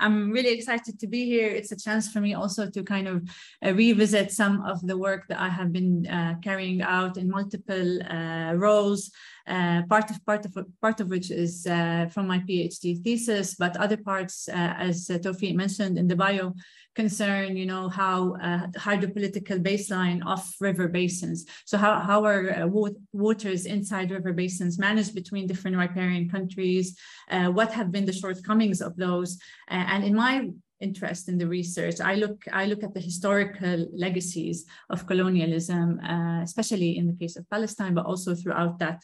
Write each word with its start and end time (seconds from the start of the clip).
I'm 0.00 0.30
really 0.30 0.50
excited 0.50 0.98
to 1.00 1.06
be 1.06 1.24
here. 1.24 1.48
It's 1.48 1.72
a 1.72 1.76
chance 1.76 2.10
for 2.12 2.20
me 2.20 2.34
also 2.34 2.70
to 2.70 2.82
kind 2.82 3.08
of 3.08 3.28
uh, 3.64 3.72
revisit 3.72 4.32
some 4.32 4.62
of 4.62 4.86
the 4.86 4.96
work 4.96 5.26
that 5.28 5.40
I 5.40 5.48
have 5.48 5.72
been 5.72 6.06
uh, 6.06 6.34
carrying 6.42 6.82
out 6.82 7.16
in 7.16 7.30
multiple 7.30 8.02
uh, 8.02 8.54
roles. 8.54 9.10
Uh, 9.46 9.82
part 9.88 10.10
of 10.10 10.24
part 10.26 10.44
of 10.44 10.56
part 10.80 11.00
of 11.00 11.08
which 11.08 11.30
is 11.30 11.66
uh, 11.66 12.06
from 12.10 12.26
my 12.26 12.40
PhD 12.40 13.02
thesis, 13.04 13.54
but 13.54 13.76
other 13.76 13.96
parts, 13.96 14.48
uh, 14.48 14.74
as 14.76 15.06
Tawfiq 15.06 15.54
mentioned 15.54 15.98
in 15.98 16.08
the 16.08 16.16
bio, 16.16 16.52
concern, 16.96 17.56
you 17.56 17.66
know, 17.66 17.88
how 17.88 18.34
uh, 18.42 18.66
hydropolitical 18.88 19.62
baseline 19.62 20.20
of 20.26 20.42
river 20.60 20.88
basins. 20.88 21.44
So 21.66 21.76
how, 21.76 22.00
how 22.00 22.24
are 22.24 22.42
uh, 22.50 22.66
waters 23.12 23.66
inside 23.66 24.10
river 24.10 24.32
basins 24.32 24.78
managed 24.78 25.14
between 25.14 25.46
different 25.46 25.76
riparian 25.76 26.28
countries? 26.28 26.98
Uh, 27.30 27.48
what 27.58 27.70
have 27.72 27.92
been 27.92 28.06
the 28.06 28.12
shortcomings 28.20 28.80
of 28.80 28.96
those? 28.96 29.38
Uh, 29.70 29.84
and 29.92 30.04
in 30.04 30.14
my 30.14 30.50
interest 30.80 31.28
in 31.28 31.36
the 31.38 31.46
research, 31.46 32.00
I 32.00 32.14
look, 32.14 32.42
I 32.52 32.64
look 32.64 32.82
at 32.82 32.94
the 32.94 33.00
historical 33.00 33.86
legacies 33.92 34.64
of 34.90 35.06
colonialism, 35.06 36.00
uh, 36.00 36.42
especially 36.42 36.96
in 36.96 37.06
the 37.06 37.16
case 37.20 37.36
of 37.36 37.48
Palestine, 37.50 37.94
but 37.94 38.06
also 38.06 38.34
throughout 38.34 38.78
that 38.78 39.02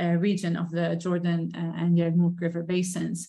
uh, 0.00 0.16
region 0.28 0.56
of 0.56 0.70
the 0.70 0.96
Jordan 0.96 1.52
and 1.54 1.96
Yarmouk 1.96 2.40
River 2.40 2.62
basins. 2.62 3.28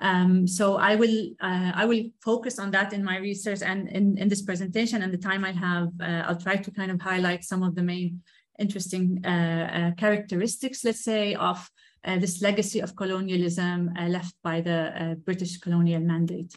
Um, 0.00 0.46
so 0.46 0.76
I 0.76 0.94
will 0.94 1.30
uh, 1.40 1.72
I 1.74 1.86
will 1.86 2.04
focus 2.22 2.58
on 2.58 2.70
that 2.72 2.92
in 2.92 3.02
my 3.02 3.16
research 3.16 3.62
and 3.62 3.88
in, 3.88 4.18
in 4.18 4.28
this 4.28 4.42
presentation 4.42 5.02
and 5.02 5.12
the 5.12 5.18
time 5.18 5.44
I 5.44 5.52
have, 5.52 5.88
uh, 6.00 6.24
I'll 6.26 6.36
try 6.36 6.56
to 6.56 6.70
kind 6.70 6.90
of 6.90 7.00
highlight 7.00 7.44
some 7.44 7.62
of 7.62 7.74
the 7.74 7.82
main 7.82 8.22
interesting 8.58 9.22
uh, 9.24 9.28
uh 9.28 9.90
characteristics, 9.96 10.84
let's 10.84 11.04
say, 11.04 11.34
of 11.34 11.70
uh, 12.04 12.18
this 12.18 12.42
legacy 12.42 12.80
of 12.80 12.94
colonialism 12.94 13.90
uh, 13.98 14.06
left 14.06 14.34
by 14.42 14.60
the 14.60 15.18
British 15.24 15.58
colonial 15.58 16.00
mandate. 16.00 16.54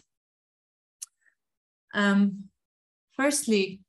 Um, 1.94 2.44
firstly, 3.16 3.80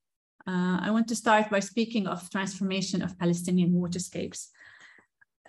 I 0.48 0.90
want 0.92 1.08
to 1.10 1.16
start 1.16 1.50
by 1.50 1.60
speaking 1.60 2.08
of 2.08 2.30
transformation 2.30 3.02
of 3.02 3.18
Palestinian 3.20 3.74
waterscapes. 3.74 4.48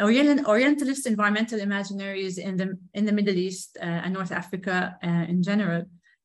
Orientalist 0.00 1.06
environmental 1.06 1.60
imaginaries 1.60 2.38
in 2.38 2.56
the, 2.56 2.78
in 2.94 3.04
the 3.04 3.12
Middle 3.12 3.36
East 3.36 3.76
uh, 3.80 3.84
and 3.84 4.14
North 4.14 4.32
Africa 4.32 4.96
uh, 5.04 5.26
in 5.28 5.42
general, 5.42 5.84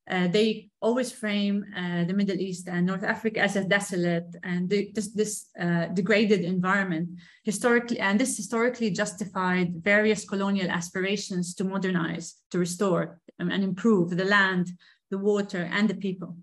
uh, 0.10 0.28
they 0.30 0.70
always 0.82 1.12
frame 1.12 1.66
uh, 1.76 2.06
the 2.06 2.14
Middle 2.14 2.38
East 2.38 2.70
and 2.70 2.86
North 2.86 3.04
Africa 3.04 3.42
as 3.42 3.58
a 3.58 3.66
desolate 3.66 4.28
and 4.44 4.70
this, 4.70 5.12
this 5.14 5.48
uh, 5.60 5.88
degraded 5.88 6.42
environment 6.42 7.10
historically, 7.44 8.00
and 8.00 8.18
this 8.18 8.38
historically 8.38 8.90
justified 8.90 9.84
various 9.84 10.24
colonial 10.24 10.70
aspirations 10.70 11.54
to 11.56 11.66
modernize, 11.66 12.36
to 12.52 12.60
restore 12.60 13.20
um, 13.42 13.52
and 13.52 13.66
improve 13.66 14.12
the 14.12 14.24
land, 14.24 14.72
the 15.12 15.18
water, 15.18 15.70
and 15.74 15.90
the 15.90 15.96
people. 15.96 16.38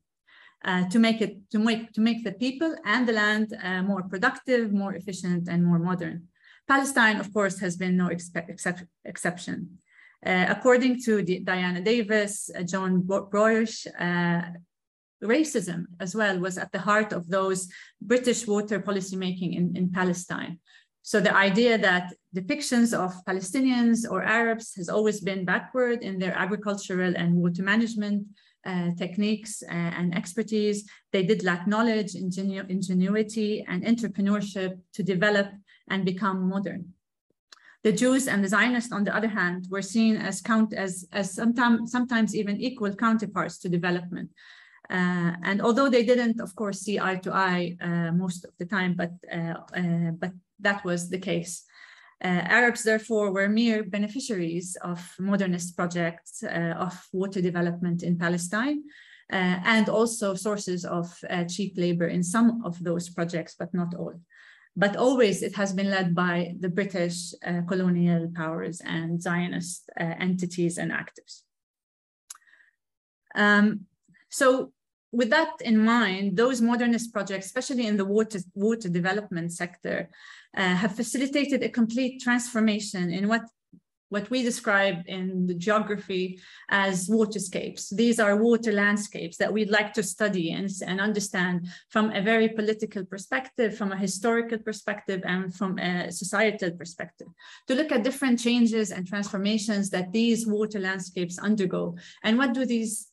Uh, 0.63 0.89
to 0.89 0.99
make 0.99 1.21
it 1.21 1.37
to 1.51 1.59
make 1.59 1.93
to 1.93 2.01
make 2.01 2.25
the 2.25 2.33
people 2.33 2.75
and 2.87 3.07
the 3.07 3.13
land 3.13 3.55
more 3.87 4.03
productive, 4.05 4.73
more 4.73 4.95
efficient, 4.95 5.47
and 5.47 5.63
more 5.63 5.79
modern. 5.79 6.27
Palestine, 6.67 7.21
of 7.21 7.33
course, 7.33 7.59
has 7.61 7.77
been 7.77 7.97
no 7.97 8.09
exception. 9.05 9.79
Uh, 10.25 10.47
according 10.49 11.03
to 11.03 11.23
Diana 11.23 11.83
Davis, 11.83 12.51
uh, 12.57 12.63
John 12.63 13.03
Broich, 13.03 13.87
uh, 13.99 14.51
racism 15.23 15.85
as 16.01 16.15
well 16.15 16.39
was 16.39 16.59
at 16.59 16.73
the 16.73 16.79
heart 16.79 17.13
of 17.13 17.29
those 17.29 17.69
British 18.01 18.47
water 18.47 18.81
policymaking 18.81 19.57
in, 19.57 19.77
in 19.77 19.91
Palestine. 19.91 20.59
So 21.03 21.21
the 21.21 21.37
idea 21.37 21.77
that 21.77 22.15
depictions 22.35 22.95
of 22.99 23.13
Palestinians 23.27 24.11
or 24.11 24.23
Arabs 24.23 24.75
has 24.77 24.89
always 24.89 25.21
been 25.21 25.45
backward 25.45 26.03
in 26.03 26.19
their 26.19 26.35
agricultural 26.35 27.13
and 27.15 27.35
water 27.35 27.63
management 27.63 28.27
uh, 28.65 28.89
techniques 28.97 29.63
uh, 29.63 29.75
and 29.75 30.15
expertise. 30.15 30.89
They 31.13 31.23
did 31.23 31.45
lack 31.45 31.67
knowledge, 31.67 32.15
ingenu 32.15 32.67
ingenuity, 32.71 33.63
and 33.69 33.85
entrepreneurship 33.85 34.79
to 34.95 35.03
develop 35.03 35.49
and 35.89 36.05
become 36.05 36.49
modern. 36.49 36.95
The 37.85 37.93
Jews 37.93 38.29
and 38.29 38.43
the 38.43 38.49
Zionists, 38.49 38.93
on 38.93 39.05
the 39.05 39.15
other 39.15 39.29
hand, 39.29 39.67
were 39.71 39.83
seen 39.83 40.17
as 40.17 40.41
count 40.41 40.73
as, 40.73 41.07
as 41.13 41.35
sometimes, 41.35 41.93
sometimes 41.93 42.35
even 42.35 42.59
equal 42.59 42.95
counterparts 42.95 43.59
to 43.59 43.69
development. 43.69 44.31
Uh, 44.91 45.33
and 45.43 45.61
although 45.61 45.91
they 45.91 46.03
didn't, 46.03 46.41
of 46.41 46.55
course, 46.57 46.81
see 46.81 46.99
eye 46.99 47.17
to 47.17 47.33
eye 47.33 47.77
uh, 47.83 48.11
most 48.13 48.47
of 48.47 48.53
the 48.59 48.65
time, 48.65 48.95
but, 48.95 49.13
uh, 49.31 49.55
uh 49.77 50.11
but 50.19 50.33
that 50.61 50.83
was 50.85 51.11
the 51.11 51.19
case. 51.19 51.65
Uh, 52.23 52.43
Arabs, 52.59 52.83
therefore, 52.83 53.33
were 53.33 53.49
mere 53.49 53.85
beneficiaries 53.85 54.77
of 54.83 54.99
modernist 55.19 55.77
projects 55.77 56.43
uh, 56.43 56.75
of 56.79 56.95
water 57.13 57.43
development 57.43 58.03
in 58.03 58.17
Palestine, 58.17 58.83
and 59.31 59.89
also 59.89 60.35
sources 60.35 60.85
of 60.85 61.19
cheap 61.49 61.75
labor 61.77 62.07
in 62.07 62.23
some 62.23 62.63
of 62.65 62.83
those 62.85 63.11
projects, 63.11 63.57
but 63.59 63.75
not 63.75 63.95
all 63.95 64.15
but 64.77 64.97
always 64.97 65.43
it 65.43 65.55
has 65.55 65.73
been 65.73 65.91
led 65.91 66.15
by 66.15 66.55
the 66.59 66.69
British 66.69 67.33
uh, 67.47 67.63
colonial 67.69 68.31
powers 68.35 68.81
and 68.85 69.23
Zionist 69.23 69.89
uh, 70.01 70.15
entities 70.19 70.79
and 70.79 70.91
actors. 70.91 71.45
Um, 73.35 73.87
so 74.31 74.73
with 75.13 75.31
that 75.31 75.53
in 75.61 75.79
mind, 75.79 76.37
those 76.37 76.61
modernist 76.61 77.13
projects, 77.13 77.47
especially 77.47 77.87
in 77.87 77.97
the 77.97 78.05
water, 78.05 78.41
water 78.55 78.89
development 78.89 79.53
sector, 79.53 80.11
uh, 80.57 80.75
have 80.75 80.97
facilitated 80.97 81.63
a 81.63 81.69
complete 81.69 82.21
transformation 82.21 83.13
in 83.13 83.29
what 83.29 83.43
what 84.09 84.31
we 84.31 84.43
describe 84.43 85.03
in 85.07 85.47
the 85.47 85.55
geography 85.55 86.39
as 86.71 87.09
waterscapes. 87.09 87.95
These 87.95 88.21
are 88.21 88.37
water 88.37 88.73
landscapes 88.73 89.37
that 89.39 89.53
we'd 89.53 89.71
like 89.71 89.93
to 89.95 90.03
study 90.03 90.53
and, 90.53 90.71
and 90.87 91.01
understand 91.01 91.67
from 91.89 92.11
a 92.13 92.23
very 92.23 92.49
political 92.49 93.05
perspective, 93.05 93.77
from 93.77 93.93
a 93.93 93.97
historical 93.97 94.59
perspective, 94.59 95.23
and 95.25 95.55
from 95.55 95.79
a 95.79 96.13
societal 96.13 96.71
perspective, 96.73 97.29
to 97.67 97.75
look 97.75 97.93
at 97.93 98.05
different 98.05 98.39
changes 98.39 98.91
and 98.91 99.07
transformations 99.07 99.91
that 99.91 100.13
these 100.13 100.47
water 100.47 100.79
landscapes 100.79 101.39
undergo. 101.39 101.97
And 102.23 102.39
what 102.39 102.53
do 102.53 102.65
these 102.65 103.09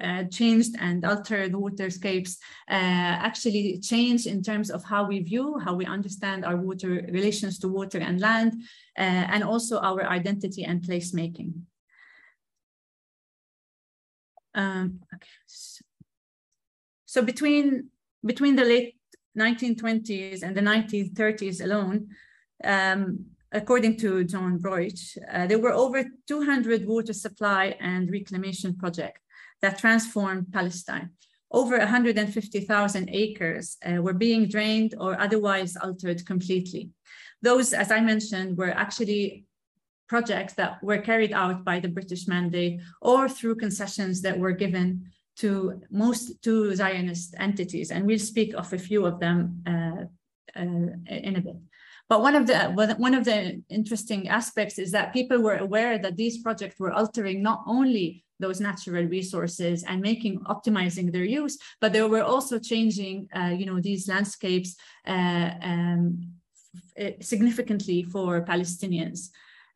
uh, 0.00 0.24
changed 0.24 0.76
and 0.78 1.04
altered 1.04 1.52
waterscapes 1.52 2.36
uh, 2.70 3.16
actually 3.28 3.78
change 3.80 4.26
in 4.26 4.42
terms 4.42 4.70
of 4.70 4.84
how 4.84 5.06
we 5.06 5.20
view, 5.20 5.58
how 5.58 5.74
we 5.74 5.86
understand 5.86 6.44
our 6.44 6.56
water 6.56 7.04
relations 7.10 7.58
to 7.58 7.68
water 7.68 7.98
and 7.98 8.20
land, 8.20 8.52
uh, 8.98 9.24
and 9.32 9.42
also 9.42 9.78
our 9.80 10.04
identity 10.04 10.64
and 10.64 10.82
placemaking. 10.82 11.52
Um, 14.54 15.00
okay. 15.12 15.28
So 17.06 17.22
between, 17.22 17.88
between 18.24 18.56
the 18.56 18.64
late 18.64 18.96
1920s 19.36 20.42
and 20.42 20.56
the 20.56 20.60
1930s 20.60 21.64
alone, 21.64 22.08
um, 22.62 23.24
according 23.50 23.96
to 23.98 24.24
John 24.24 24.58
Broich, 24.58 25.16
uh, 25.32 25.46
there 25.46 25.58
were 25.58 25.72
over 25.72 26.04
200 26.28 26.86
water 26.86 27.12
supply 27.12 27.76
and 27.80 28.10
reclamation 28.10 28.76
projects 28.76 29.23
that 29.64 29.78
transformed 29.78 30.52
Palestine. 30.52 31.08
Over 31.50 31.78
150,000 31.78 33.08
acres 33.10 33.78
uh, 33.86 34.02
were 34.02 34.12
being 34.12 34.46
drained 34.46 34.94
or 35.00 35.18
otherwise 35.18 35.74
altered 35.76 36.26
completely. 36.26 36.90
Those, 37.40 37.72
as 37.72 37.90
I 37.90 38.00
mentioned, 38.00 38.58
were 38.58 38.74
actually 38.84 39.46
projects 40.06 40.52
that 40.54 40.82
were 40.82 40.98
carried 40.98 41.32
out 41.32 41.64
by 41.64 41.80
the 41.80 41.88
British 41.88 42.28
mandate 42.28 42.80
or 43.00 43.26
through 43.26 43.56
concessions 43.56 44.20
that 44.20 44.38
were 44.38 44.52
given 44.52 44.86
to 45.36 45.80
most 45.90 46.42
to 46.42 46.74
Zionist 46.76 47.34
entities. 47.38 47.90
And 47.90 48.04
we'll 48.04 48.18
speak 48.18 48.52
of 48.52 48.70
a 48.70 48.78
few 48.78 49.06
of 49.06 49.18
them 49.18 49.62
uh, 49.66 50.02
uh, 50.60 50.90
in 51.28 51.36
a 51.36 51.40
bit. 51.40 51.56
But 52.08 52.20
one 52.20 52.34
of 52.34 52.46
the 52.46 52.58
one 52.98 53.14
of 53.14 53.24
the 53.24 53.62
interesting 53.70 54.28
aspects 54.28 54.78
is 54.78 54.90
that 54.92 55.12
people 55.12 55.40
were 55.40 55.56
aware 55.56 55.98
that 55.98 56.16
these 56.16 56.42
projects 56.42 56.78
were 56.78 56.92
altering 56.92 57.42
not 57.42 57.62
only 57.66 58.24
those 58.40 58.60
natural 58.60 59.04
resources 59.04 59.84
and 59.84 60.00
making 60.00 60.40
optimizing 60.40 61.12
their 61.12 61.24
use 61.24 61.56
but 61.80 61.92
they 61.92 62.02
were 62.02 62.22
also 62.22 62.58
changing 62.58 63.28
uh, 63.34 63.52
you 63.58 63.64
know 63.64 63.80
these 63.80 64.08
landscapes 64.08 64.76
uh, 65.06 65.50
um, 65.62 66.32
significantly 67.20 68.02
for 68.02 68.44
palestinians. 68.44 69.30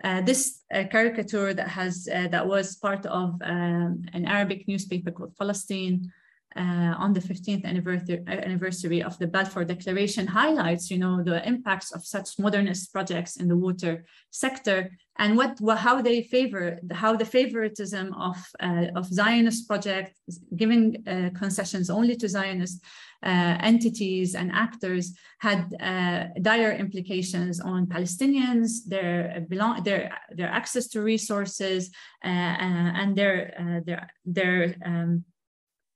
Uh, 0.04 0.20
this 0.20 0.62
uh, 0.72 0.84
caricature 0.84 1.52
that 1.52 1.68
has 1.68 2.08
uh, 2.14 2.28
that 2.28 2.46
was 2.46 2.76
part 2.76 3.04
of 3.06 3.28
um, 3.42 4.02
an 4.12 4.24
arabic 4.26 4.66
newspaper 4.68 5.10
called 5.10 5.36
palestine 5.36 6.12
uh, 6.56 6.94
on 6.98 7.12
the 7.12 7.20
15th 7.20 7.64
anniversary, 7.64 8.22
anniversary 8.26 9.02
of 9.02 9.18
the 9.18 9.26
Balfour 9.26 9.64
Declaration 9.64 10.26
highlights, 10.26 10.90
you 10.90 10.98
know, 10.98 11.22
the 11.22 11.46
impacts 11.46 11.92
of 11.92 12.04
such 12.04 12.38
modernist 12.38 12.92
projects 12.92 13.36
in 13.36 13.48
the 13.48 13.56
water 13.56 14.04
sector 14.30 14.90
and 15.18 15.36
what, 15.36 15.58
how 15.78 16.00
they 16.00 16.22
favor, 16.22 16.78
how 16.92 17.16
the 17.16 17.24
favoritism 17.24 18.14
of, 18.14 18.36
uh, 18.60 18.86
of 18.94 19.06
Zionist 19.06 19.66
projects, 19.66 20.18
giving 20.56 21.02
uh, 21.06 21.30
concessions 21.36 21.90
only 21.90 22.16
to 22.16 22.28
Zionist 22.28 22.82
uh, 23.24 23.58
entities 23.60 24.36
and 24.36 24.50
actors 24.52 25.16
had 25.40 25.74
uh, 25.80 26.26
dire 26.40 26.72
implications 26.72 27.60
on 27.60 27.86
Palestinians, 27.86 28.84
their 28.86 29.44
belong, 29.48 29.82
their 29.82 30.16
their 30.30 30.48
access 30.48 30.86
to 30.86 31.02
resources, 31.02 31.90
uh, 32.24 32.28
and 32.28 33.16
their 33.16 33.82
their 33.84 34.08
their 34.24 34.76
um, 34.84 35.24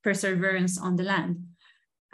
perseverance 0.03 0.79
on 0.79 0.97
the 0.97 1.03
land. 1.03 1.45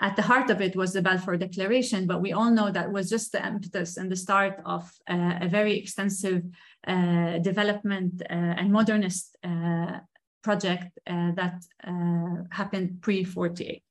At 0.01 0.15
the 0.15 0.23
heart 0.23 0.49
of 0.51 0.61
it 0.61 0.77
was 0.77 0.93
the 0.93 1.03
Balfour 1.03 1.37
Declaration, 1.37 2.07
but 2.07 2.23
we 2.23 2.33
all 2.33 2.53
know 2.53 2.71
that 2.71 2.93
was 2.93 3.11
just 3.11 3.33
the 3.33 3.45
impetus 3.45 3.97
and 3.97 4.11
the 4.11 4.17
start 4.17 4.61
of 4.65 4.85
uh, 5.11 5.39
a 5.41 5.49
very 5.49 5.77
extensive 5.77 6.43
uh, 6.87 7.39
development 7.39 8.23
uh, 8.23 8.55
and 8.59 8.73
modernist 8.73 9.37
uh, 9.43 9.99
project 10.43 10.97
uh, 11.07 11.33
that 11.33 11.65
uh, 11.85 12.45
happened 12.51 13.03
pre-48. 13.03 13.83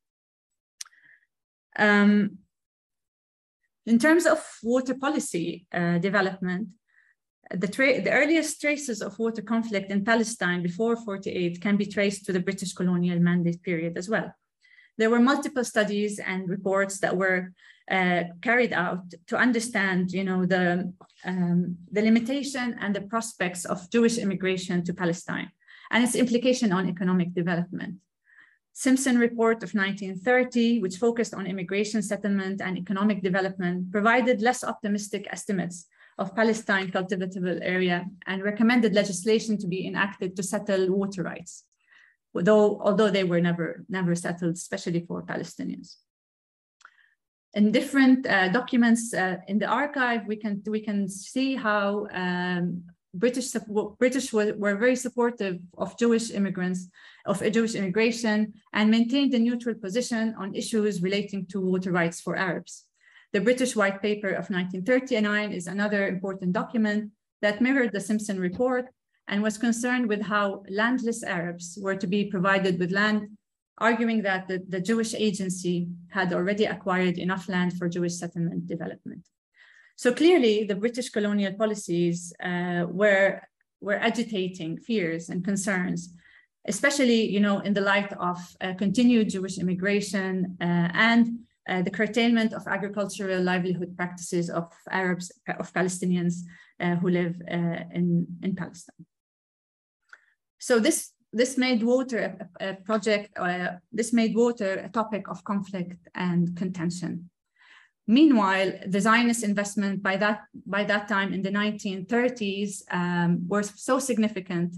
Um, 1.78 2.38
in 3.86 4.00
terms 4.00 4.26
of 4.26 4.40
water 4.64 4.96
policy 4.96 5.68
development, 5.72 6.70
the, 7.52 7.68
the, 7.68 8.12
earliest 8.12 8.60
traces 8.60 9.02
of 9.02 9.18
water 9.20 9.42
conflict 9.42 9.92
in 9.92 10.04
Palestine 10.04 10.62
before 10.62 10.96
48 10.98 11.62
can 11.62 11.78
be 11.78 11.86
traced 11.86 12.26
to 12.26 12.34
the 12.34 12.40
British 12.40 12.74
colonial 12.74 13.20
mandate 13.20 13.62
period 13.64 13.98
as 13.98 14.10
well. 14.10 14.34
There 14.98 15.10
were 15.10 15.20
multiple 15.20 15.64
studies 15.64 16.20
and 16.20 16.50
reports 16.50 17.00
that 17.00 17.16
were 17.16 17.54
uh, 17.90 18.24
carried 18.42 18.74
out 18.74 19.04
to 19.28 19.38
understand, 19.38 20.12
you 20.12 20.24
know, 20.24 20.46
the, 20.46 20.92
um, 21.24 21.78
the 21.92 22.02
limitation 22.02 22.76
and 22.82 22.96
the 22.96 23.02
prospects 23.02 23.64
of 23.64 23.90
Jewish 23.92 24.18
immigration 24.18 24.84
to 24.84 24.94
Palestine 24.94 25.52
and 25.92 26.04
its 26.04 26.16
implication 26.16 26.74
on 26.74 26.90
economic 26.90 27.34
development. 27.34 27.96
Simpson 28.74 29.18
report 29.18 29.64
of 29.64 29.74
1930, 29.74 30.82
which 30.82 30.98
focused 30.98 31.34
on 31.34 31.48
immigration 31.48 32.02
settlement 32.02 32.62
and 32.62 32.78
economic 32.78 33.24
development, 33.24 33.92
provided 33.92 34.42
less 34.42 34.64
optimistic 34.64 35.28
estimates 35.32 35.88
of 36.18 36.36
Palestine 36.36 36.92
cultivatable 36.92 37.60
area 37.62 38.06
and 38.26 38.44
recommended 38.44 38.94
legislation 38.94 39.58
to 39.58 39.68
be 39.68 39.88
enacted 39.88 40.36
to 40.36 40.44
settle 40.44 40.92
water 40.92 41.24
rights, 41.24 41.64
though, 42.34 42.80
although 42.82 43.12
they 43.12 43.24
were 43.24 43.42
never, 43.42 43.86
never 43.88 44.16
settled, 44.16 44.56
especially 44.56 45.06
for 45.08 45.22
Palestinians. 45.24 45.98
In 47.54 47.72
different 47.72 48.28
uh, 48.28 48.50
documents 48.50 49.14
uh, 49.14 49.38
in 49.48 49.60
the 49.60 49.68
archive, 49.68 50.28
we 50.28 50.36
can, 50.36 50.62
we 50.68 50.82
can 50.82 51.08
see 51.08 51.56
how 51.56 52.08
um, 52.14 52.84
British, 53.14 53.56
British 53.98 54.34
were, 54.34 54.54
were, 54.58 54.76
very 54.76 54.96
supportive 54.96 55.60
of 55.78 55.98
Jewish 55.98 56.30
immigrants, 56.32 56.88
of 57.26 57.42
Jewish 57.52 57.74
immigration, 57.74 58.54
and 58.74 58.92
maintained 58.92 59.34
a 59.34 59.40
neutral 59.40 59.76
position 59.76 60.36
on 60.38 60.56
issues 60.56 61.02
relating 61.02 61.46
to 61.48 61.62
water 61.62 61.92
rights 61.92 62.22
for 62.22 62.36
Arabs. 62.36 62.87
The 63.38 63.44
British 63.44 63.76
White 63.76 64.02
Paper 64.02 64.30
of 64.30 64.50
1939 64.50 65.52
is 65.52 65.68
another 65.68 66.08
important 66.08 66.54
document 66.54 67.12
that 67.44 67.62
mirrored 67.62 67.92
the 67.94 68.00
Simpson 68.00 68.40
report 68.40 68.86
and 69.28 69.44
was 69.44 69.60
concerned 69.60 70.10
with 70.10 70.24
how 70.24 70.64
landless 70.72 71.22
Arabs 71.22 71.78
were 71.80 71.96
to 71.98 72.08
be 72.08 72.26
provided 72.26 72.80
with 72.80 72.92
land, 72.92 73.38
arguing 73.78 74.24
that 74.24 74.48
the, 74.48 74.64
the 74.68 74.82
Jewish 74.82 75.14
agency 75.14 75.88
had 76.10 76.34
already 76.34 76.66
acquired 76.66 77.20
enough 77.20 77.48
land 77.48 77.78
for 77.78 77.88
Jewish 77.88 78.16
settlement 78.16 78.66
development. 78.66 79.28
So 79.98 80.12
clearly 80.16 80.64
the 80.64 80.74
British 80.74 81.12
colonial 81.12 81.54
policies 81.54 82.34
uh, 82.44 82.88
were, 82.90 83.44
were 83.82 84.00
agitating 84.00 84.80
fears 84.80 85.30
and 85.30 85.46
concerns, 85.46 86.12
especially 86.66 87.30
you 87.30 87.40
know, 87.40 87.60
in 87.60 87.76
the 87.76 87.82
light 87.82 88.12
of 88.14 88.40
uh, 88.62 88.74
continued 88.74 89.30
Jewish 89.30 89.60
immigration 89.60 90.58
uh, 90.60 90.90
and 90.94 91.47
uh, 91.68 91.82
the 91.82 91.92
curtailment 91.92 92.54
of 92.54 92.66
agricultural 92.68 93.42
livelihood 93.42 93.96
practices 93.98 94.50
of 94.50 94.72
Arabs, 94.90 95.32
of 95.60 95.74
Palestinians 95.74 96.36
uh, 96.80 96.96
who 96.96 97.10
live 97.10 97.36
uh, 97.52 97.84
in, 97.94 98.26
in 98.42 98.56
Palestine. 98.56 99.06
So 100.60 100.80
this, 100.80 101.12
this 101.34 101.58
made 101.58 101.84
water 101.84 102.48
a, 102.60 102.70
a 102.70 102.74
project, 102.76 103.38
uh, 103.38 103.74
this 103.92 104.14
made 104.14 104.36
water 104.36 104.76
a 104.86 104.90
topic 104.90 105.28
of 105.28 105.44
conflict 105.44 106.08
and 106.16 106.56
contention. 106.56 107.30
Meanwhile, 108.08 108.72
the 108.88 109.02
Zionist 109.02 109.44
investment 109.44 110.02
by 110.02 110.16
that, 110.18 110.44
by 110.66 110.86
that 110.86 111.10
time 111.10 111.34
in 111.34 111.42
the 111.42 111.52
1930s 111.52 112.82
um, 112.92 113.46
was 113.48 113.74
so 113.76 114.00
significant 114.00 114.76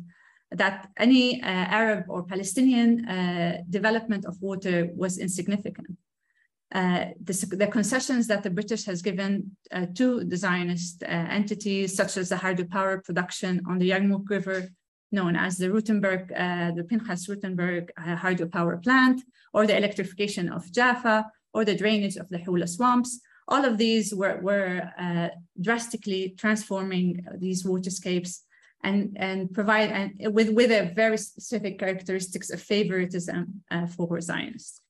that 0.51 0.89
any 0.97 1.39
uh, 1.43 1.45
Arab 1.45 2.05
or 2.09 2.23
Palestinian 2.23 3.07
uh, 3.07 3.61
development 3.69 4.25
of 4.25 4.41
water 4.41 4.89
was 4.95 5.19
insignificant 5.19 5.95
uh, 6.73 7.05
the, 7.23 7.33
the, 7.57 7.67
concessions 7.67 8.27
that 8.27 8.43
the 8.43 8.49
British 8.49 8.85
has 8.85 9.01
given 9.01 9.55
uh, 9.71 9.87
to 9.95 10.23
the 10.23 10.37
Zionist 10.37 11.01
uh, 11.01 11.07
entities, 11.07 11.95
such 11.95 12.15
as 12.15 12.29
the 12.29 12.35
hydropower 12.35 13.03
production 13.03 13.59
on 13.67 13.79
the 13.79 13.89
Yarmouk 13.89 14.29
River, 14.29 14.69
known 15.11 15.35
as 15.35 15.57
the 15.57 15.67
Rutenberg, 15.67 16.31
uh, 16.31 16.71
the 16.75 16.83
Pinchas 16.83 17.27
Rutenberg 17.27 17.89
uh, 17.97 18.15
hydropower 18.15 18.83
plant, 18.83 19.21
or 19.51 19.65
the 19.65 19.75
electrification 19.75 20.47
of 20.49 20.71
Jaffa, 20.71 21.25
or 21.55 21.65
the 21.65 21.75
drainage 21.75 22.17
of 22.17 22.29
the 22.29 22.37
Hula 22.37 22.67
swamps. 22.67 23.19
All 23.47 23.65
of 23.65 23.79
these 23.79 24.13
were, 24.13 24.39
were 24.39 24.91
drastically 25.59 26.35
transforming 26.37 27.25
these 27.39 27.63
waterscapes 27.63 28.41
and, 28.83 29.17
and 29.19 29.51
provide 29.51 29.89
and 29.89 30.35
with, 30.35 30.51
with 30.51 30.69
a 30.69 30.93
very 30.93 31.17
specific 31.17 31.79
characteristics 31.79 32.51
of 32.51 32.61
favoritism 32.61 33.63
for 33.97 34.21
Zionists. 34.21 34.81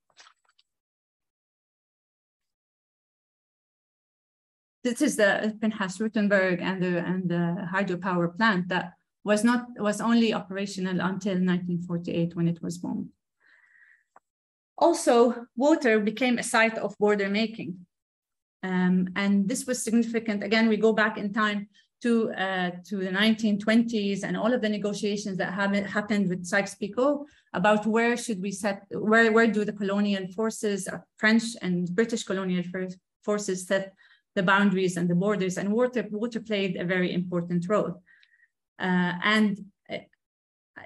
This 4.84 5.02
is 5.02 5.16
the 5.18 5.56
Pinchas 5.60 5.98
Rutenberg 5.98 6.62
and 6.62 6.82
the 6.82 7.00
and 7.00 7.30
the 7.30 7.68
hydropower 7.74 8.36
plant 8.36 8.70
that 8.70 8.94
was 9.24 9.44
not 9.44 9.68
was 9.78 10.02
only 10.02 10.34
operational 10.34 11.02
until 11.02 11.34
1948 11.34 12.36
when 12.36 12.48
it 12.48 12.62
was 12.62 12.78
bombed. 12.78 13.10
Also, 14.78 15.46
water 15.58 16.00
became 16.00 16.38
a 16.38 16.44
site 16.44 16.78
of 16.78 16.98
border 16.98 17.30
making. 17.30 17.86
Um, 18.64 19.10
and 19.16 19.48
this 19.48 19.66
was 19.66 19.84
significant. 19.84 20.44
Again, 20.44 20.70
we 20.70 20.78
go 20.78 20.94
back 20.94 21.18
in 21.18 21.34
time 21.34 21.68
to, 22.02 22.32
uh, 22.32 22.72
to 22.86 22.98
the 22.98 23.10
1920s 23.10 24.24
and 24.24 24.38
all 24.38 24.54
of 24.54 24.62
the 24.62 24.70
negotiations 24.70 25.38
that 25.38 25.54
happened 25.54 26.30
with 26.30 26.46
Sykes-Picot 26.46 27.26
about 27.54 27.86
where 27.86 28.16
should 28.16 28.42
we 28.42 28.52
set, 28.52 28.86
where, 28.92 29.32
where 29.34 29.48
do 29.48 29.66
the 29.66 29.74
colonial 29.74 30.28
forces, 30.32 30.88
uh, 30.88 31.00
French 31.18 31.44
and 31.62 31.94
British 31.94 32.24
colonial 32.24 32.64
forces 33.24 33.68
set 33.68 33.94
the 34.40 34.52
boundaries 34.54 34.96
and 34.98 35.08
the 35.10 35.20
borders, 35.26 35.58
and 35.58 35.68
water, 35.80 36.02
water 36.12 36.40
played 36.40 36.74
a 36.78 36.86
very 36.86 37.10
important 37.14 37.62
role. 37.68 37.92
Uh, 38.88 39.14
and 39.36 39.52
uh, 39.92 39.98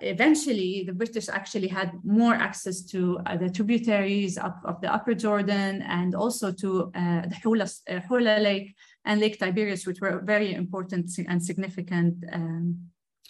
eventually, 0.01 0.83
the 0.87 0.97
British 1.01 1.29
actually 1.29 1.67
had 1.67 1.89
more 2.03 2.33
access 2.33 2.77
to 2.93 2.99
uh, 3.27 3.37
the 3.37 3.51
tributaries 3.57 4.39
of, 4.47 4.53
of, 4.65 4.81
the 4.81 4.91
Upper 4.91 5.13
Jordan 5.13 5.83
and 5.83 6.15
also 6.15 6.51
to 6.51 6.69
uh, 6.95 7.21
the 7.31 7.37
Hula, 7.43 7.67
uh, 7.89 7.99
Hula, 8.09 8.39
Lake 8.39 8.75
and 9.05 9.21
Lake 9.21 9.37
Tiberias, 9.37 9.85
which 9.85 10.01
were 10.01 10.23
very 10.33 10.49
important 10.63 11.11
and 11.29 11.39
significant 11.51 12.15
um, 12.33 12.79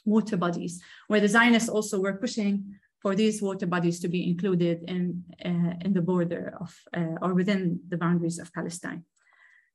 water 0.05 0.37
bodies, 0.37 0.81
where 1.09 1.19
the 1.19 1.33
Zionists 1.37 1.69
also 1.69 1.99
were 1.99 2.17
pushing 2.25 2.53
for 3.01 3.13
these 3.13 3.41
water 3.41 3.67
bodies 3.67 3.99
to 3.99 4.07
be 4.07 4.29
included 4.31 4.77
in, 4.87 5.21
uh, 5.43 5.73
in 5.83 5.91
the 5.91 6.01
border 6.01 6.53
of 6.61 6.71
or 7.21 7.33
within 7.33 7.81
the 7.89 7.97
boundaries 7.97 8.39
of 8.39 8.53
Palestine. 8.53 9.03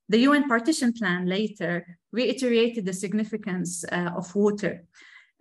The 0.08 0.20
UN 0.20 0.48
partition 0.48 0.92
plan 0.92 1.26
later 1.26 1.98
reiterated 2.12 2.84
the 2.84 2.92
significance 2.92 3.84
uh, 3.84 4.10
of 4.16 4.34
water 4.34 4.84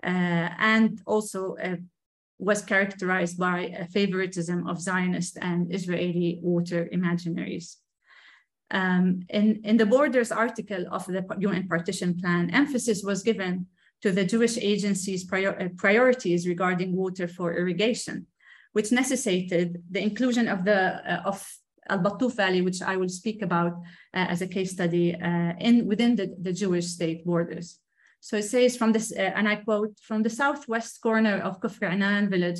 uh, 0.03 0.49
and 0.59 1.01
also 1.05 1.55
uh, 1.55 1.77
was 2.39 2.61
characterized 2.61 3.37
by 3.37 3.73
a 3.79 3.87
favoritism 3.87 4.67
of 4.67 4.81
Zionist 4.81 5.37
and 5.41 5.73
Israeli 5.73 6.39
water 6.41 6.89
imaginaries. 6.93 7.77
Um, 8.69 9.21
in, 9.29 9.61
in 9.63 9.77
the 9.77 9.85
Borders 9.85 10.31
article 10.31 10.85
of 10.91 11.05
the 11.05 11.25
UN 11.39 11.67
partition 11.67 12.19
plan, 12.19 12.49
emphasis 12.51 13.01
was 13.03 13.23
given 13.23 13.67
to 14.01 14.11
the 14.11 14.25
Jewish 14.25 14.57
agency's 14.57 15.23
prior, 15.23 15.59
uh, 15.59 15.69
priorities 15.77 16.47
regarding 16.47 16.95
water 16.95 17.27
for 17.27 17.55
irrigation, 17.55 18.27
which 18.73 18.91
necessitated 18.91 19.81
the 19.89 20.03
inclusion 20.03 20.47
of 20.47 20.65
the 20.65 20.79
uh, 21.11 21.21
of 21.25 21.43
Al 21.89 21.99
Battuf 21.99 22.35
Valley, 22.35 22.61
which 22.61 22.81
I 22.81 22.97
will 22.97 23.09
speak 23.09 23.41
about 23.41 23.73
uh, 24.13 24.27
as 24.33 24.41
a 24.41 24.47
case 24.47 24.71
study 24.71 25.15
uh, 25.15 25.53
in 25.59 25.87
within 25.87 26.15
the, 26.15 26.35
the 26.41 26.53
Jewish 26.53 26.87
state 26.87 27.25
borders. 27.25 27.79
So 28.19 28.37
it 28.37 28.43
says 28.43 28.75
from 28.75 28.91
this, 28.91 29.13
uh, 29.15 29.31
and 29.35 29.47
I 29.47 29.55
quote, 29.57 29.97
from 30.01 30.23
the 30.23 30.29
southwest 30.29 31.01
corner 31.01 31.37
of 31.39 31.61
Kufr 31.61 31.91
Anan 31.91 32.29
village, 32.29 32.59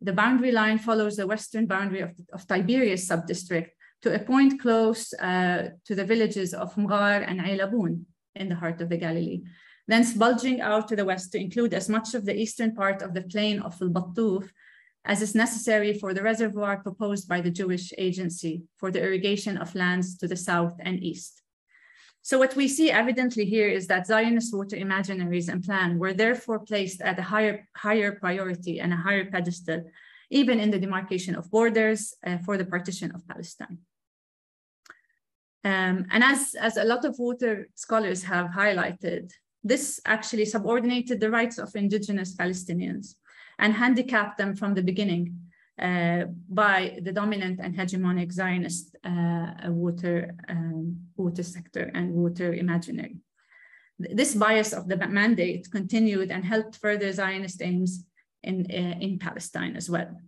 the 0.00 0.12
boundary 0.12 0.52
line 0.52 0.78
follows 0.78 1.16
the 1.16 1.26
western 1.26 1.66
boundary 1.66 2.00
of, 2.00 2.10
of 2.32 2.46
Tiberias 2.46 3.08
subdistrict 3.08 3.70
to 4.02 4.14
a 4.14 4.18
point 4.18 4.60
close 4.60 5.12
uh, 5.14 5.70
to 5.84 5.94
the 5.94 6.04
villages 6.04 6.52
of 6.52 6.74
Mghar 6.74 7.24
and 7.26 7.40
Ailabun 7.40 8.04
in 8.34 8.48
the 8.48 8.54
heart 8.54 8.80
of 8.80 8.88
the 8.88 8.96
Galilee, 8.96 9.42
thence 9.88 10.12
bulging 10.12 10.60
out 10.60 10.88
to 10.88 10.96
the 10.96 11.04
west 11.04 11.32
to 11.32 11.40
include 11.40 11.72
as 11.72 11.88
much 11.88 12.14
of 12.14 12.24
the 12.24 12.36
eastern 12.36 12.74
part 12.74 13.02
of 13.02 13.14
the 13.14 13.22
plain 13.22 13.60
of 13.60 13.80
Al-Battuf 13.80 14.50
as 15.06 15.22
is 15.22 15.34
necessary 15.34 15.92
for 15.94 16.12
the 16.12 16.22
reservoir 16.22 16.82
proposed 16.82 17.28
by 17.28 17.40
the 17.40 17.50
Jewish 17.50 17.92
Agency 17.96 18.62
for 18.76 18.90
the 18.90 19.00
irrigation 19.00 19.56
of 19.56 19.74
lands 19.74 20.18
to 20.18 20.26
the 20.26 20.36
south 20.36 20.74
and 20.80 21.02
east. 21.02 21.42
So 22.22 22.40
what 22.40 22.56
we 22.56 22.66
see 22.66 22.90
evidently 22.90 23.44
here 23.44 23.68
is 23.68 23.86
that 23.86 24.08
Zionist 24.08 24.52
water 24.52 24.76
imaginaries 24.76 25.48
and 25.48 25.62
plan 25.62 25.96
were 26.00 26.12
therefore 26.12 26.58
placed 26.58 27.00
at 27.00 27.20
a 27.20 27.22
higher, 27.22 27.68
higher 27.76 28.12
priority 28.12 28.80
and 28.80 28.92
a 28.92 28.96
higher 28.96 29.30
pedestal, 29.30 29.84
even 30.30 30.58
in 30.58 30.72
the 30.72 30.80
demarcation 30.80 31.36
of 31.36 31.48
borders 31.52 32.14
uh, 32.26 32.38
for 32.38 32.56
the 32.58 32.64
partition 32.64 33.12
of 33.14 33.26
Palestine. 33.28 33.78
Um, 35.62 36.06
and 36.10 36.24
as, 36.24 36.56
as 36.60 36.76
a 36.76 36.84
lot 36.84 37.04
of 37.04 37.16
water 37.16 37.68
scholars 37.76 38.24
have 38.24 38.48
highlighted, 38.48 39.30
this 39.62 40.00
actually 40.04 40.46
subordinated 40.46 41.20
the 41.20 41.30
rights 41.30 41.58
of 41.58 41.76
indigenous 41.76 42.34
Palestinians 42.34 43.14
and 43.58 43.74
handicapped 43.74 44.38
them 44.38 44.54
from 44.54 44.74
the 44.74 44.82
beginning 44.82 45.38
uh, 45.80 46.24
by 46.48 46.98
the 47.02 47.12
dominant 47.12 47.60
and 47.62 47.74
hegemonic 47.76 48.32
Zionist 48.32 48.96
uh, 49.04 49.52
water, 49.68 50.34
um, 50.48 50.96
water 51.16 51.42
sector 51.42 51.90
and 51.94 52.12
water 52.12 52.54
imaginary. 52.54 53.16
This 53.98 54.34
bias 54.34 54.72
of 54.72 54.88
the 54.88 54.96
mandate 54.96 55.70
continued 55.70 56.30
and 56.30 56.44
helped 56.44 56.76
further 56.76 57.12
Zionist 57.12 57.62
aims 57.62 58.04
in, 58.42 58.66
uh, 58.70 58.98
in 59.00 59.18
Palestine 59.18 59.76
as 59.76 59.88
well. 59.88 60.20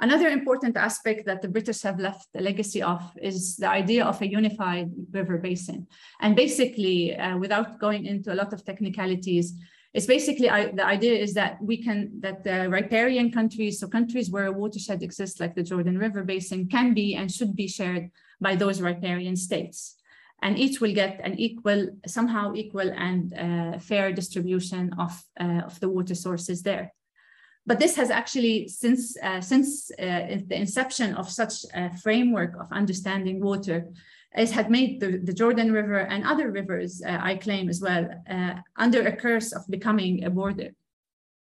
Another 0.00 0.28
important 0.28 0.76
aspect 0.76 1.26
that 1.26 1.42
the 1.42 1.48
British 1.48 1.82
have 1.82 1.98
left 1.98 2.28
a 2.36 2.40
legacy 2.40 2.82
of 2.82 3.02
is 3.20 3.56
the 3.56 3.68
idea 3.68 4.04
of 4.04 4.22
a 4.22 4.28
unified 4.28 4.92
river 5.10 5.38
basin. 5.38 5.88
And 6.20 6.36
basically, 6.36 7.16
uh, 7.16 7.36
without 7.36 7.80
going 7.80 8.06
into 8.06 8.32
a 8.32 8.36
lot 8.36 8.52
of 8.52 8.64
technicalities, 8.64 9.54
it's 9.94 10.06
basically 10.06 10.50
I, 10.50 10.70
the 10.72 10.84
idea 10.84 11.14
is 11.14 11.34
that 11.34 11.62
we 11.62 11.82
can 11.82 12.20
that 12.20 12.44
the 12.44 12.68
riparian 12.68 13.32
countries, 13.32 13.80
so 13.80 13.88
countries 13.88 14.30
where 14.30 14.46
a 14.46 14.52
watershed 14.52 15.02
exists, 15.02 15.40
like 15.40 15.54
the 15.54 15.62
Jordan 15.62 15.98
River 15.98 16.24
Basin, 16.24 16.68
can 16.68 16.94
be 16.94 17.14
and 17.14 17.32
should 17.32 17.56
be 17.56 17.68
shared 17.68 18.10
by 18.40 18.54
those 18.54 18.82
riparian 18.82 19.34
states, 19.36 19.96
and 20.42 20.58
each 20.58 20.80
will 20.80 20.92
get 20.92 21.20
an 21.24 21.38
equal, 21.38 21.88
somehow 22.06 22.52
equal 22.54 22.90
and 22.92 23.32
uh, 23.34 23.78
fair 23.78 24.12
distribution 24.12 24.92
of 24.98 25.22
uh, 25.40 25.62
of 25.64 25.80
the 25.80 25.88
water 25.88 26.14
sources 26.14 26.62
there. 26.62 26.92
But 27.66 27.78
this 27.78 27.96
has 27.96 28.10
actually, 28.10 28.68
since 28.68 29.16
uh, 29.22 29.40
since 29.40 29.90
uh, 29.98 30.40
the 30.46 30.56
inception 30.56 31.14
of 31.14 31.30
such 31.30 31.64
a 31.74 31.96
framework 31.96 32.54
of 32.60 32.66
understanding 32.72 33.40
water, 33.40 33.86
it 34.36 34.50
had 34.50 34.70
made 34.70 35.00
the, 35.00 35.18
the 35.18 35.32
Jordan 35.32 35.72
River 35.72 35.98
and 35.98 36.24
other 36.24 36.50
rivers, 36.50 37.02
uh, 37.04 37.18
I 37.20 37.36
claim 37.36 37.68
as 37.68 37.80
well, 37.80 38.08
uh, 38.28 38.54
under 38.76 39.06
a 39.06 39.16
curse 39.16 39.52
of 39.52 39.66
becoming 39.68 40.24
a 40.24 40.30
border. 40.30 40.70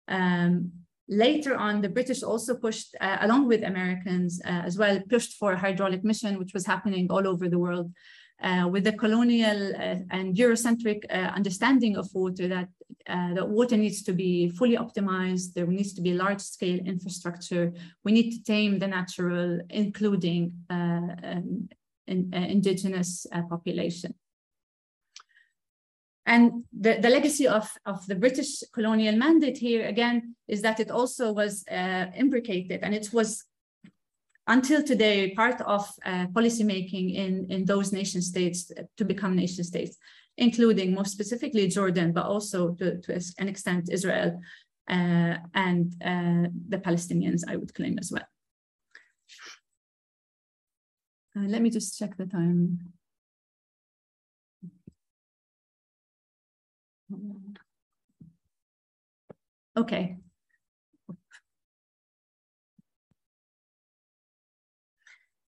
Um, 0.08 0.72
later 1.08 1.56
on, 1.56 1.82
the 1.82 1.88
British 1.88 2.22
also 2.22 2.56
pushed, 2.56 2.94
uh, 3.00 3.18
along 3.20 3.48
with 3.48 3.62
Americans 3.62 4.40
uh, 4.44 4.62
as 4.64 4.78
well, 4.78 5.00
pushed 5.08 5.36
for 5.36 5.52
a 5.52 5.58
hydraulic 5.58 6.04
mission, 6.04 6.38
which 6.38 6.54
was 6.54 6.66
happening 6.66 7.06
all 7.10 7.28
over 7.28 7.48
the 7.48 7.58
world. 7.58 7.92
Uh, 8.42 8.66
with 8.72 8.84
the 8.84 8.92
colonial 8.94 9.76
uh, 9.76 9.96
and 10.10 10.34
Eurocentric 10.34 11.06
understanding 11.10 11.98
of 11.98 12.08
water, 12.14 12.48
that 12.48 12.68
that 13.06 13.46
water 13.46 13.76
needs 13.76 14.02
to 14.02 14.14
be 14.14 14.48
fully 14.48 14.78
optimized. 14.78 15.52
There 15.52 15.66
needs 15.66 15.92
to 15.94 16.00
be 16.00 16.14
large-scale 16.14 16.78
infrastructure. 16.86 17.70
We 18.02 18.12
need 18.12 18.30
to 18.30 18.42
tame 18.42 18.78
the 18.78 18.86
natural, 18.86 19.60
including 19.68 20.54
um, 20.70 21.68
in, 22.10 22.30
uh, 22.34 22.38
indigenous 22.38 23.26
uh, 23.32 23.42
population. 23.48 24.14
And 26.26 26.64
the, 26.72 26.98
the 27.00 27.08
legacy 27.08 27.48
of, 27.48 27.68
of 27.86 28.06
the 28.06 28.14
British 28.14 28.62
colonial 28.72 29.16
mandate 29.16 29.58
here, 29.58 29.86
again, 29.86 30.36
is 30.46 30.62
that 30.62 30.78
it 30.78 30.90
also 30.90 31.32
was 31.32 31.64
uh, 31.70 32.06
imbricated 32.14 32.80
and 32.82 32.94
it 32.94 33.08
was 33.12 33.44
until 34.46 34.82
today 34.82 35.34
part 35.34 35.60
of 35.62 35.88
uh, 36.04 36.26
policymaking 36.28 37.14
in, 37.14 37.46
in 37.50 37.64
those 37.64 37.92
nation 37.92 38.20
states 38.20 38.70
to 38.96 39.04
become 39.04 39.34
nation 39.34 39.64
states, 39.64 39.96
including 40.36 40.94
most 40.94 41.12
specifically 41.12 41.68
Jordan, 41.68 42.12
but 42.12 42.26
also 42.26 42.74
to, 42.74 43.00
to 43.00 43.20
an 43.38 43.48
extent 43.48 43.90
Israel 43.90 44.40
uh, 44.88 45.36
and 45.54 45.94
uh, 46.04 46.48
the 46.68 46.78
Palestinians, 46.78 47.42
I 47.48 47.56
would 47.56 47.74
claim 47.74 47.98
as 47.98 48.10
well. 48.12 48.26
Uh, 51.36 51.46
let 51.46 51.62
me 51.62 51.70
just 51.70 51.98
check 51.98 52.16
the 52.16 52.26
time. 52.26 52.92
Okay. 59.76 60.18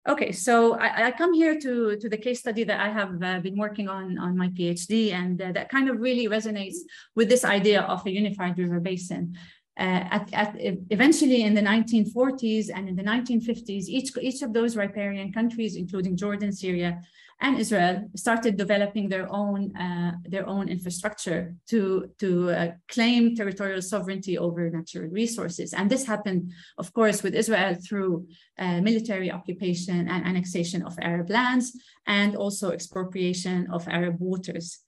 Okay, 0.08 0.30
so 0.30 0.74
I, 0.78 1.08
I, 1.08 1.10
come 1.10 1.34
here 1.34 1.58
to, 1.58 1.96
to 1.96 2.08
the 2.08 2.16
case 2.16 2.38
study 2.38 2.62
that 2.62 2.78
I 2.78 2.90
have 2.90 3.20
uh, 3.20 3.40
been 3.40 3.56
working 3.56 3.88
on 3.88 4.18
on 4.18 4.36
my 4.36 4.48
PhD, 4.50 5.12
and 5.12 5.42
uh, 5.42 5.50
that 5.50 5.68
kind 5.68 5.90
of 5.90 5.98
really 5.98 6.28
resonates 6.28 6.76
with 7.16 7.28
this 7.28 7.44
idea 7.44 7.82
of 7.82 8.06
a 8.06 8.10
unified 8.12 8.56
river 8.56 8.78
basin. 8.78 9.36
Uh, 9.78 10.08
at, 10.10 10.32
at, 10.32 10.56
eventually 10.88 11.42
in 11.42 11.52
the 11.52 11.60
1940s 11.60 12.70
and 12.74 12.88
in 12.88 12.96
the 12.96 13.02
1950s, 13.02 13.88
each, 13.88 14.10
each 14.22 14.40
of 14.40 14.54
those 14.54 14.74
riparian 14.74 15.30
countries, 15.32 15.76
including 15.76 16.16
Jordan, 16.16 16.50
Syria, 16.50 17.02
and 17.42 17.58
Israel, 17.58 18.08
started 18.16 18.56
developing 18.56 19.10
their 19.10 19.30
own, 19.30 19.76
uh, 19.76 20.12
their 20.24 20.48
own 20.48 20.70
infrastructure 20.70 21.54
to, 21.68 22.10
to 22.18 22.50
uh, 22.50 22.70
claim 22.88 23.36
territorial 23.36 23.82
sovereignty 23.82 24.38
over 24.38 24.70
natural 24.70 25.10
resources. 25.10 25.74
And 25.74 25.90
this 25.90 26.06
happened, 26.06 26.52
of 26.78 26.94
course, 26.94 27.22
with 27.22 27.34
Israel 27.34 27.74
through 27.74 28.26
uh, 28.58 28.80
military 28.80 29.30
occupation 29.30 30.08
and 30.08 30.24
annexation 30.24 30.82
of 30.82 30.96
Arab 31.02 31.28
lands, 31.28 31.78
and 32.06 32.34
also 32.34 32.70
expropriation 32.70 33.66
of 33.70 33.86
Arab 33.88 34.16
waters 34.20 34.80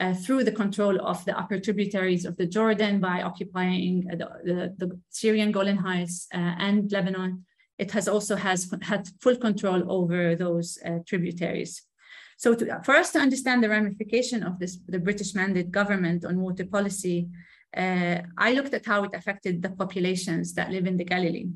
uh, 0.00 0.12
through 0.12 0.42
the 0.42 0.52
control 0.52 1.00
of 1.06 1.24
the 1.24 1.38
upper 1.38 1.58
tributaries 1.60 2.24
of 2.24 2.36
the 2.36 2.46
Jordan 2.46 3.00
by 3.00 3.22
occupying 3.22 4.04
uh, 4.10 4.16
the, 4.16 4.74
the, 4.76 5.00
Syrian 5.10 5.52
Golan 5.52 5.76
Heights 5.76 6.26
uh, 6.34 6.54
and 6.58 6.90
Lebanon. 6.90 7.44
It 7.78 7.92
has 7.92 8.08
also 8.08 8.34
has 8.34 8.72
had 8.82 9.08
full 9.20 9.36
control 9.36 9.82
over 9.90 10.34
those 10.34 10.78
uh, 10.84 10.98
tributaries. 11.06 11.82
So 12.38 12.54
to, 12.54 12.80
for 12.84 12.96
us 12.96 13.12
to 13.12 13.20
understand 13.20 13.62
the 13.62 13.68
ramification 13.68 14.42
of 14.42 14.58
this, 14.58 14.78
the 14.88 14.98
British 14.98 15.34
mandate 15.34 15.70
government 15.70 16.24
on 16.24 16.40
water 16.40 16.66
policy, 16.66 17.28
uh, 17.76 18.18
I 18.36 18.52
looked 18.52 18.74
at 18.74 18.86
how 18.86 19.04
it 19.04 19.14
affected 19.14 19.62
the 19.62 19.70
populations 19.70 20.54
that 20.54 20.70
live 20.70 20.86
in 20.86 20.96
the 20.96 21.04
Galilee. 21.04 21.46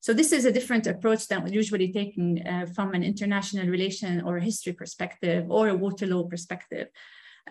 So 0.00 0.12
this 0.12 0.32
is 0.32 0.44
a 0.44 0.52
different 0.52 0.86
approach 0.88 1.28
than 1.28 1.50
usually 1.52 1.92
taken 1.92 2.42
from 2.74 2.92
an 2.92 3.02
international 3.02 3.68
relation 3.68 4.20
or 4.20 4.38
history 4.38 4.74
perspective 4.74 5.46
or 5.48 5.68
a 5.68 5.76
water 5.76 6.06
law 6.06 6.24
perspective. 6.24 6.88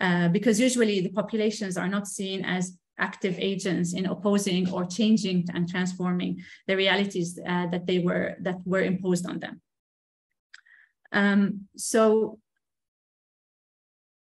Uh, 0.00 0.28
because 0.28 0.58
usually 0.58 1.00
the 1.00 1.10
populations 1.10 1.76
are 1.76 1.88
not 1.88 2.06
seen 2.08 2.44
as 2.44 2.76
active 2.98 3.36
agents 3.38 3.92
in 3.92 4.06
opposing 4.06 4.68
or 4.72 4.84
changing 4.84 5.44
and 5.54 5.68
transforming 5.68 6.42
the 6.66 6.76
realities 6.76 7.38
uh, 7.46 7.66
that 7.68 7.86
they 7.86 8.00
were 8.00 8.34
that 8.40 8.56
were 8.64 8.82
imposed 8.82 9.26
on 9.26 9.38
them. 9.38 9.60
Um, 11.12 11.68
so, 11.76 12.38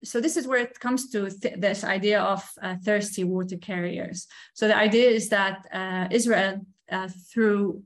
so 0.02 0.20
this 0.20 0.38
is 0.38 0.46
where 0.46 0.60
it 0.60 0.80
comes 0.80 1.10
to 1.10 1.28
th 1.28 1.60
this 1.60 1.84
idea 1.84 2.20
of 2.22 2.42
uh, 2.62 2.76
thirsty 2.82 3.24
water 3.24 3.58
carriers. 3.58 4.26
So 4.54 4.66
the 4.66 4.76
idea 4.76 5.10
is 5.10 5.28
that 5.28 5.56
uh, 5.72 6.08
Israel, 6.10 6.60
uh, 6.90 7.08
through 7.30 7.82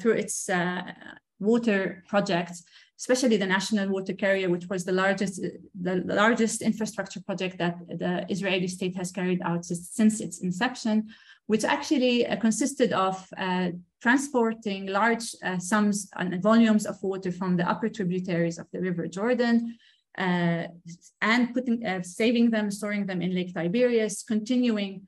through 0.00 0.16
its 0.24 0.48
water 1.40 2.04
projects, 2.06 2.62
especially 2.98 3.36
the 3.36 3.46
national 3.46 3.88
water 3.88 4.12
carrier, 4.12 4.48
which 4.48 4.68
was 4.68 4.84
the 4.84 4.92
largest, 4.92 5.40
the 5.80 5.96
largest 6.06 6.62
infrastructure 6.62 7.20
project 7.20 7.58
that 7.58 7.76
the 7.88 8.24
Israeli 8.28 8.68
state 8.68 8.96
has 8.96 9.10
carried 9.10 9.42
out 9.42 9.64
since 9.64 10.20
its 10.20 10.40
inception, 10.40 11.08
which 11.46 11.64
actually 11.64 12.26
uh, 12.26 12.36
consisted 12.36 12.92
of 12.92 13.26
uh, 13.36 13.70
transporting 14.00 14.86
large 14.86 15.34
uh, 15.42 15.58
sums 15.58 16.08
and 16.16 16.40
volumes 16.42 16.86
of 16.86 17.02
water 17.02 17.32
from 17.32 17.56
the 17.56 17.68
upper 17.68 17.88
tributaries 17.88 18.58
of 18.58 18.66
the 18.72 18.80
River 18.80 19.08
Jordan 19.08 19.76
uh, 20.16 20.64
and 21.20 21.52
putting, 21.52 21.84
uh, 21.84 22.02
saving 22.02 22.50
them, 22.50 22.70
storing 22.70 23.06
them 23.06 23.20
in 23.20 23.34
Lake 23.34 23.52
Tiberias, 23.52 24.22
continuing 24.22 25.02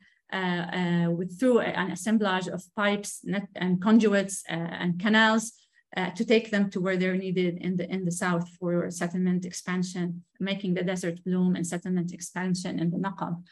with 1.17 1.39
through 1.39 1.61
an 1.61 1.93
assemblage 1.93 2.49
of 2.49 2.61
pipes 2.75 3.21
net, 3.23 3.47
and 3.55 3.81
conduits 3.81 4.43
and 4.49 4.99
canals 4.99 5.53
uh, 5.97 6.11
to 6.11 6.25
take 6.25 6.51
them 6.51 6.71
to 6.71 6.81
where 6.81 6.97
they're 6.97 7.17
needed 7.17 7.59
in 7.59 7.77
the 7.77 7.91
in 7.93 8.05
the 8.05 8.11
south 8.13 8.49
for 8.59 8.91
settlement 8.91 9.45
expansion, 9.45 10.25
making 10.41 10.75
the 10.75 10.83
desert 10.83 11.23
bloom 11.25 11.57
and 11.57 11.67
settlement 11.67 12.13
expansion 12.13 12.79
in 12.79 12.91
the 12.91 12.99
Naqab. 12.99 13.43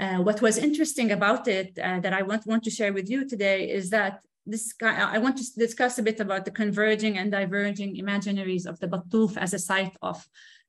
Uh, 0.00 0.18
what 0.22 0.40
was 0.40 0.58
interesting 0.58 1.12
about 1.12 1.46
it 1.46 1.78
uh, 1.78 2.00
that 2.00 2.12
I 2.12 2.22
want, 2.22 2.46
want 2.46 2.64
to 2.64 2.70
share 2.70 2.92
with 2.92 3.10
you 3.10 3.28
today 3.28 3.70
is 3.70 3.90
that 3.90 4.22
this 4.46 4.74
I 4.82 5.18
want 5.18 5.36
to 5.38 5.44
discuss 5.56 5.98
a 5.98 6.02
bit 6.02 6.18
about 6.18 6.44
the 6.44 6.50
converging 6.50 7.16
and 7.18 7.30
diverging 7.30 7.96
imaginaries 7.96 8.66
of 8.66 8.80
the 8.80 8.88
Batuf 8.88 9.36
as 9.36 9.54
a 9.54 9.58
site 9.58 9.96
of 10.02 10.26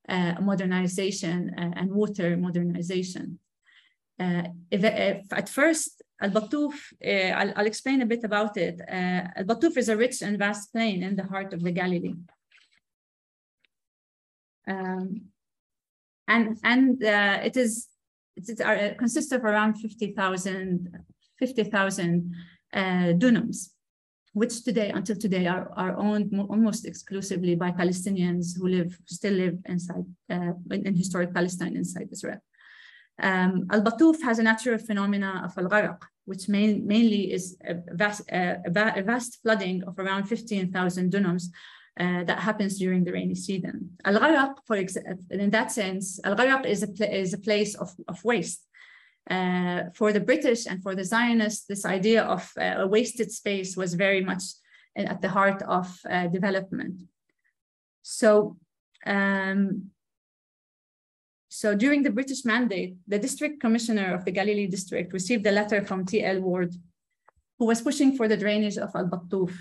uh, 0.07 0.35
modernization 0.41 1.55
uh, 1.57 1.71
and 1.75 1.91
water 1.91 2.37
modernization. 2.37 3.39
Uh, 4.19 4.43
if, 4.69 4.83
if, 4.83 5.33
at 5.33 5.49
first, 5.49 6.02
Al-Batuf, 6.23 6.73
uh, 7.05 7.31
I'll, 7.39 7.53
I'll, 7.57 7.65
explain 7.65 8.01
a 8.01 8.05
bit 8.05 8.23
about 8.23 8.57
it. 8.57 8.79
Al-Batuf 8.87 9.77
is 9.77 9.89
a 9.89 9.97
rich 9.97 10.21
and 10.21 10.37
vast 10.39 10.71
plain 10.71 11.03
in 11.03 11.15
the 11.15 11.23
heart 11.23 11.53
of 11.53 11.61
the 11.61 11.71
Galilee. 11.71 12.15
Um, 14.67 15.07
and 16.27 16.57
and 16.63 17.03
it 17.03 17.57
is 17.57 17.89
it, 18.35 18.59
it 18.59 18.97
consists 18.97 19.31
of 19.31 19.43
around 19.43 19.75
50,000 19.75 21.03
50, 21.39 21.71
uh, 22.73 23.13
dunams, 23.21 23.69
which 24.33 24.63
today, 24.63 24.89
until 24.89 25.15
today, 25.15 25.45
are, 25.47 25.71
are 25.75 25.97
owned 25.97 26.33
almost 26.49 26.85
exclusively 26.85 27.55
by 27.55 27.71
Palestinians 27.71 28.57
who 28.57 28.67
live, 28.67 28.97
still 29.05 29.33
live 29.33 29.57
inside, 29.65 30.05
uh, 30.29 30.53
in, 30.71 30.87
in, 30.87 30.95
historic 30.95 31.33
Palestine 31.33 31.75
inside 31.75 32.07
Israel. 32.11 32.39
Um, 33.21 33.67
Al-Batuf 33.71 34.21
has 34.23 34.39
a 34.39 34.43
natural 34.43 34.77
phenomena 34.77 35.43
of 35.45 35.57
al-gharaq, 35.57 36.01
which 36.25 36.49
main, 36.49 36.85
mainly 36.87 37.31
is 37.31 37.57
a 37.63 37.75
vast, 37.91 38.21
a 38.31 39.03
vast 39.05 39.41
flooding 39.41 39.83
of 39.83 39.99
around 39.99 40.25
15,000 40.25 41.11
dunams 41.11 41.45
uh, 41.99 42.23
that 42.23 42.39
happens 42.39 42.79
during 42.79 43.03
the 43.03 43.11
rainy 43.11 43.35
season. 43.35 43.91
Al-Gharaq, 44.03 44.55
for 44.65 44.77
example, 44.77 45.17
in 45.29 45.51
that 45.51 45.71
sense, 45.71 46.19
Al-Gharaq 46.23 46.65
is 46.65 46.83
a, 46.83 47.21
is 47.21 47.33
a 47.33 47.37
place 47.37 47.75
of, 47.75 47.93
of 48.07 48.23
waste. 48.23 48.65
Uh, 49.29 49.83
for 49.93 50.11
the 50.11 50.19
British 50.19 50.65
and 50.65 50.81
for 50.81 50.95
the 50.95 51.03
Zionists, 51.03 51.65
this 51.65 51.85
idea 51.85 52.23
of 52.23 52.51
uh, 52.59 52.75
a 52.79 52.87
wasted 52.87 53.31
space 53.31 53.77
was 53.77 53.93
very 53.93 54.21
much 54.21 54.43
at 54.97 55.21
the 55.21 55.29
heart 55.29 55.61
of 55.63 55.97
uh, 56.09 56.27
development. 56.27 57.01
So, 58.01 58.57
um, 59.05 59.91
so 61.55 61.75
during 61.75 62.01
the 62.01 62.09
British 62.09 62.45
mandate, 62.45 62.95
the 63.07 63.19
district 63.19 63.61
commissioner 63.61 64.15
of 64.15 64.25
the 64.25 64.31
Galilee 64.31 64.65
district 64.65 65.13
received 65.13 65.45
a 65.45 65.51
letter 65.51 65.85
from 65.85 66.03
T.L. 66.03 66.41
Ward, 66.41 66.73
who 67.59 67.65
was 67.65 67.79
pushing 67.79 68.17
for 68.17 68.27
the 68.27 68.35
drainage 68.35 68.77
of 68.77 68.89
Al-Batuf 68.95 69.53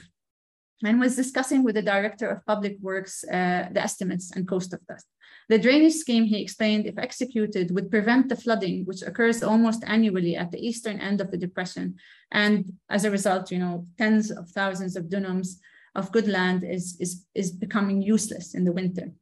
and 0.83 0.99
was 0.99 1.17
discussing 1.17 1.63
with 1.63 1.75
the 1.75 1.83
director 1.83 2.31
of 2.31 2.47
public 2.47 2.79
works 2.81 3.25
uh, 3.25 3.69
the 3.75 3.83
estimates 3.83 4.31
and 4.31 4.49
cost 4.49 4.73
of 4.73 4.81
that. 4.89 5.03
The 5.51 5.59
drainage 5.59 5.93
scheme, 5.93 6.25
he 6.25 6.41
explained, 6.41 6.87
if 6.87 6.97
executed, 6.97 7.75
would 7.75 7.91
prevent 7.91 8.31
the 8.31 8.37
flooding, 8.37 8.87
which 8.87 9.03
occurs 9.03 9.43
almost 9.43 9.85
annually 9.87 10.35
at 10.35 10.51
the 10.51 10.67
eastern 10.67 10.99
end 10.99 11.21
of 11.21 11.31
the 11.31 11.37
depression. 11.37 11.97
And 12.31 12.73
as 12.89 13.05
a 13.05 13.11
result, 13.11 13.51
you 13.51 13.59
know, 13.59 13.87
tens 13.99 14.31
of 14.31 14.49
thousands 14.49 14.97
of 14.97 15.11
dunams 15.11 15.59
of 15.95 16.11
good 16.11 16.27
land 16.27 16.65
is, 16.65 16.97
is, 16.99 17.27
is 17.35 17.51
becoming 17.51 18.01
useless 18.01 18.55
in 18.55 18.65
the 18.65 18.73
winter. 18.73 19.13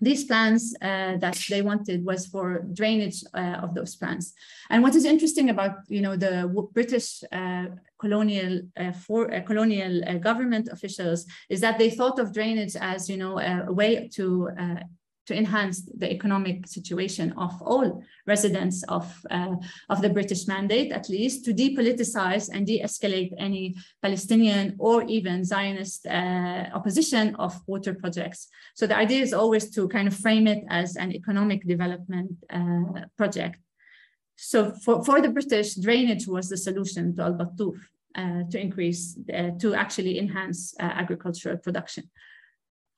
These 0.00 0.24
plans 0.24 0.74
uh, 0.80 1.16
that 1.18 1.38
they 1.48 1.62
wanted 1.62 2.04
was 2.04 2.26
for 2.26 2.64
drainage 2.72 3.22
uh, 3.34 3.58
of 3.62 3.74
those 3.74 3.96
plants. 3.96 4.32
And 4.70 4.82
what 4.82 4.94
is 4.94 5.04
interesting 5.04 5.50
about, 5.50 5.76
you 5.88 6.00
know, 6.00 6.16
the 6.16 6.48
British 6.72 7.22
uh, 7.32 7.66
colonial 7.98 8.62
uh, 8.76 8.92
for 8.92 9.32
uh, 9.32 9.40
colonial 9.42 10.02
uh, 10.08 10.14
government 10.14 10.68
officials 10.72 11.26
is 11.48 11.60
that 11.60 11.78
they 11.78 11.90
thought 11.90 12.18
of 12.18 12.32
drainage 12.32 12.76
as, 12.76 13.10
you 13.10 13.16
know, 13.16 13.38
a, 13.38 13.70
way 13.72 14.08
to 14.14 14.48
to 15.30 15.36
enhance 15.36 15.82
the 16.02 16.10
economic 16.10 16.66
situation 16.66 17.32
of 17.36 17.52
all 17.62 18.02
residents 18.26 18.82
of, 18.88 19.06
uh, 19.30 19.54
of 19.88 20.02
the 20.02 20.10
British 20.10 20.48
mandate, 20.48 20.90
at 20.90 21.08
least, 21.08 21.44
to 21.44 21.54
depoliticize 21.54 22.48
and 22.52 22.66
de-escalate 22.66 23.32
any 23.38 23.76
Palestinian 24.02 24.74
or 24.78 25.04
even 25.04 25.44
Zionist 25.44 26.04
uh, 26.06 26.64
opposition 26.74 27.36
of 27.36 27.52
water 27.68 27.94
projects. 27.94 28.48
So 28.74 28.88
the 28.88 28.96
idea 28.96 29.22
is 29.22 29.32
always 29.32 29.70
to 29.76 29.86
kind 29.88 30.08
of 30.08 30.16
frame 30.16 30.48
it 30.48 30.64
as 30.68 30.96
an 30.96 31.12
economic 31.12 31.64
development 31.64 32.32
uh, 32.52 33.06
project. 33.16 33.58
So 34.34 34.72
for, 34.84 35.04
for 35.04 35.20
the 35.20 35.30
British, 35.30 35.76
drainage 35.76 36.26
was 36.26 36.48
the 36.48 36.56
solution 36.56 37.14
to 37.16 37.22
Al-Batuf. 37.22 37.78
Uh, 38.16 38.42
to 38.50 38.58
increase, 38.58 39.16
uh, 39.32 39.50
to 39.60 39.72
actually 39.72 40.18
enhance 40.18 40.74
uh, 40.80 40.82
agricultural 40.82 41.56
production. 41.58 42.02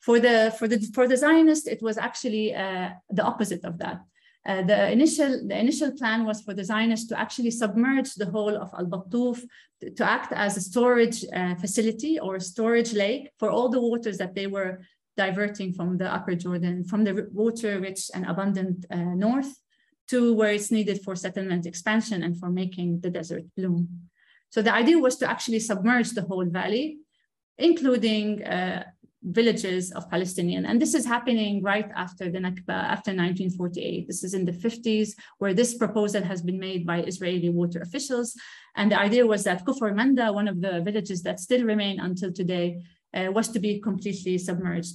For 0.06 0.16
the, 0.18 0.54
for 0.58 0.66
the, 0.68 0.78
for 0.96 1.04
the 1.06 1.16
Zionist, 1.16 1.64
it 1.68 1.80
was 1.80 1.96
actually 1.96 2.46
uh, 2.54 2.90
the 3.08 3.22
opposite 3.22 3.64
of 3.64 3.78
that. 3.78 3.98
Uh, 4.44 4.62
the 4.62 4.90
initial 4.90 5.32
the 5.46 5.56
initial 5.56 5.92
plan 5.92 6.24
was 6.24 6.40
for 6.42 6.52
the 6.52 6.64
Zionists 6.64 7.08
to 7.10 7.18
actually 7.24 7.52
submerge 7.52 8.10
the 8.14 8.30
whole 8.34 8.56
of 8.56 8.70
Al 8.76 8.86
Batuf 8.86 9.40
to, 9.98 10.04
act 10.04 10.32
as 10.32 10.56
a 10.56 10.60
storage 10.60 11.24
uh, 11.32 11.54
facility 11.54 12.18
or 12.18 12.40
storage 12.40 12.92
lake 12.92 13.30
for 13.38 13.50
all 13.50 13.68
the 13.68 13.80
waters 13.80 14.18
that 14.18 14.34
they 14.34 14.48
were 14.48 14.80
diverting 15.16 15.72
from 15.72 15.96
the 15.96 16.12
Upper 16.12 16.34
Jordan, 16.34 16.82
from 16.82 17.04
the 17.04 17.28
water-rich 17.32 18.10
and 18.14 18.26
abundant 18.26 18.84
uh, 18.90 18.96
north 18.96 19.52
to 20.08 20.34
where 20.34 20.52
it's 20.52 20.72
needed 20.72 21.02
for 21.04 21.14
settlement 21.14 21.64
expansion 21.64 22.24
and 22.24 22.36
for 22.40 22.50
making 22.50 23.00
the 23.00 23.10
desert 23.10 23.44
bloom. 23.56 23.88
So 24.50 24.60
the 24.60 24.74
idea 24.74 24.98
was 24.98 25.16
to 25.18 25.30
actually 25.30 25.60
submerge 25.60 26.10
the 26.10 26.22
whole 26.22 26.46
valley, 26.46 26.98
including 27.58 28.42
uh, 28.42 28.84
villages 29.22 29.92
of 29.92 30.10
Palestinian. 30.10 30.66
And 30.66 30.80
this 30.80 30.94
is 30.94 31.04
happening 31.04 31.62
right 31.62 31.88
after 31.96 32.30
the 32.30 32.38
Nakba, 32.38 32.70
after 32.70 33.10
1948. 33.10 34.06
This 34.06 34.24
is 34.24 34.34
in 34.34 34.44
the 34.44 34.52
50s, 34.52 35.10
where 35.38 35.54
this 35.54 35.74
proposal 35.74 36.22
has 36.22 36.42
been 36.42 36.58
made 36.58 36.86
by 36.86 37.02
Israeli 37.02 37.48
water 37.48 37.80
officials. 37.80 38.34
And 38.76 38.90
the 38.90 38.98
idea 38.98 39.26
was 39.26 39.44
that 39.44 39.64
Kufr 39.64 39.94
Manda, 39.94 40.32
one 40.32 40.48
of 40.48 40.60
the 40.60 40.80
villages 40.82 41.22
that 41.22 41.40
still 41.40 41.64
remain 41.64 42.00
until 42.00 42.32
today, 42.32 42.82
uh, 43.14 43.30
was 43.30 43.48
to 43.50 43.60
be 43.60 43.80
completely 43.80 44.38
submerged 44.38 44.94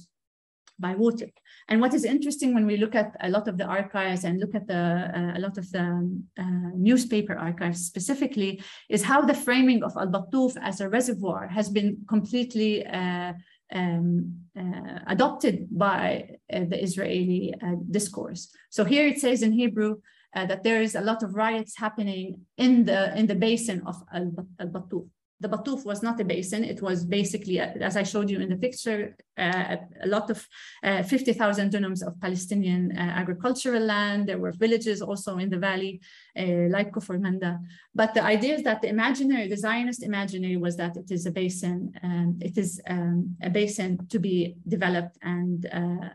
by 0.78 0.94
water. 0.94 1.26
And 1.68 1.80
what 1.80 1.94
is 1.94 2.04
interesting 2.04 2.54
when 2.54 2.66
we 2.66 2.76
look 2.76 2.94
at 2.94 3.16
a 3.20 3.28
lot 3.28 3.48
of 3.48 3.58
the 3.58 3.64
archives 3.64 4.24
and 4.24 4.38
look 4.38 4.54
at 4.54 4.66
the 4.66 5.10
uh, 5.14 5.38
a 5.38 5.40
lot 5.40 5.58
of 5.58 5.70
the 5.72 6.20
uh, 6.38 6.70
newspaper 6.74 7.34
archives 7.34 7.84
specifically, 7.84 8.62
is 8.88 9.02
how 9.02 9.22
the 9.22 9.34
framing 9.34 9.82
of 9.82 9.96
Al 9.96 10.08
Batuf 10.08 10.56
as 10.62 10.80
a 10.80 10.88
reservoir 10.88 11.48
has 11.48 11.68
been 11.68 11.98
completely 12.08 12.86
uh, 12.86 13.32
um, 13.74 14.34
uh, 14.58 14.98
adopted 15.06 15.68
by 15.70 16.30
uh, 16.52 16.64
the 16.68 16.82
Israeli 16.82 17.54
uh, 17.62 17.76
discourse. 17.90 18.52
So 18.70 18.84
here 18.84 19.06
it 19.06 19.20
says 19.20 19.42
in 19.42 19.52
Hebrew 19.52 19.96
uh, 20.34 20.46
that 20.46 20.62
there 20.62 20.82
is 20.82 20.94
a 20.94 21.00
lot 21.00 21.22
of 21.22 21.34
riots 21.34 21.76
happening 21.76 22.40
in 22.56 22.84
the 22.84 23.16
in 23.16 23.26
the 23.26 23.34
basin 23.34 23.82
of 23.86 23.96
Al-Batuf 24.12 25.08
the 25.40 25.48
Batuf 25.48 25.84
was 25.84 26.02
not 26.02 26.20
a 26.20 26.24
basin. 26.24 26.64
It 26.64 26.82
was 26.82 27.04
basically, 27.04 27.60
uh, 27.60 27.70
as 27.80 27.96
I 27.96 28.02
showed 28.02 28.28
you 28.28 28.40
in 28.40 28.48
the 28.48 28.56
picture, 28.56 29.16
uh, 29.36 29.76
a 30.02 30.06
lot 30.06 30.30
of 30.30 30.44
uh, 30.82 31.02
50,000 31.04 31.70
dunams 31.70 32.04
of 32.04 32.20
Palestinian 32.20 32.92
uh, 32.96 33.00
agricultural 33.00 33.82
land. 33.82 34.28
There 34.28 34.38
were 34.38 34.50
villages 34.52 35.00
also 35.00 35.38
in 35.38 35.48
the 35.48 35.58
valley, 35.58 36.00
uh, 36.36 36.68
like 36.70 36.90
Kufr 36.92 37.20
Manda. 37.20 37.60
But 37.94 38.14
the 38.14 38.22
idea 38.22 38.54
is 38.54 38.64
that 38.64 38.82
the 38.82 38.88
imaginary, 38.88 39.48
the 39.48 39.56
Zionist 39.56 40.02
imaginary 40.02 40.56
was 40.56 40.76
that 40.76 40.96
it 40.96 41.10
is 41.12 41.26
a 41.26 41.30
basin, 41.30 41.92
and 42.02 42.42
it 42.42 42.58
is 42.58 42.80
um, 42.88 43.36
a 43.40 43.50
basin 43.50 44.06
to 44.08 44.18
be 44.18 44.56
developed 44.66 45.18
and 45.22 45.66
uh, 45.72 46.08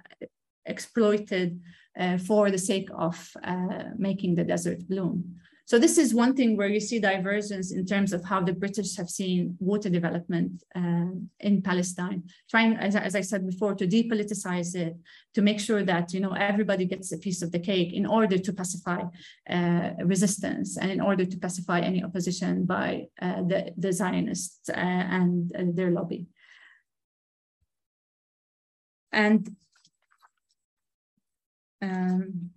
exploited 0.66 1.62
for 2.26 2.50
the 2.50 2.58
sake 2.58 2.90
of 2.92 3.38
making 3.98 4.34
the 4.34 4.44
desert 4.44 4.80
bloom. 4.90 5.36
So 5.65 5.80
this 5.80 5.97
is 5.97 6.13
one 6.13 6.36
thing 6.36 6.58
where 6.58 6.67
you 6.67 6.82
see 6.82 6.99
divergence 6.99 7.71
in 7.71 7.86
terms 7.86 8.12
of 8.12 8.23
how 8.26 8.41
the 8.41 8.52
British 8.52 8.97
have 8.97 9.10
seen 9.10 9.56
water 9.60 9.89
development 9.89 10.62
uh, 10.76 11.12
in 11.39 11.62
Palestine, 11.62 12.23
trying, 12.49 12.76
as, 12.76 12.97
as, 12.97 13.15
I 13.15 13.21
said 13.21 13.47
before, 13.47 13.73
to 13.76 13.88
depoliticize 13.88 14.76
it, 14.76 14.97
to 15.36 15.41
make 15.41 15.62
sure 15.62 15.82
that 15.84 16.13
you 16.13 16.19
know 16.19 16.34
everybody 16.34 16.86
gets 16.86 17.13
a 17.13 17.17
piece 17.17 17.41
of 17.41 17.52
the 17.54 17.60
cake 17.60 17.93
in 17.93 18.06
order 18.06 18.38
to 18.38 18.52
pacify 18.52 19.04
uh, 19.49 19.91
resistance 20.04 20.78
and 20.78 20.91
in 20.91 20.99
order 20.99 21.23
to 21.26 21.38
pacify 21.38 21.80
any 21.80 22.04
opposition 22.04 22.65
by 22.65 23.06
uh, 23.21 23.41
the, 23.43 23.73
the 23.78 23.93
Zionists 23.93 24.69
uh, 24.69 24.73
and 24.73 25.52
their 25.78 25.91
lobby. 25.91 26.28
And 29.13 29.56
um, 31.82 32.49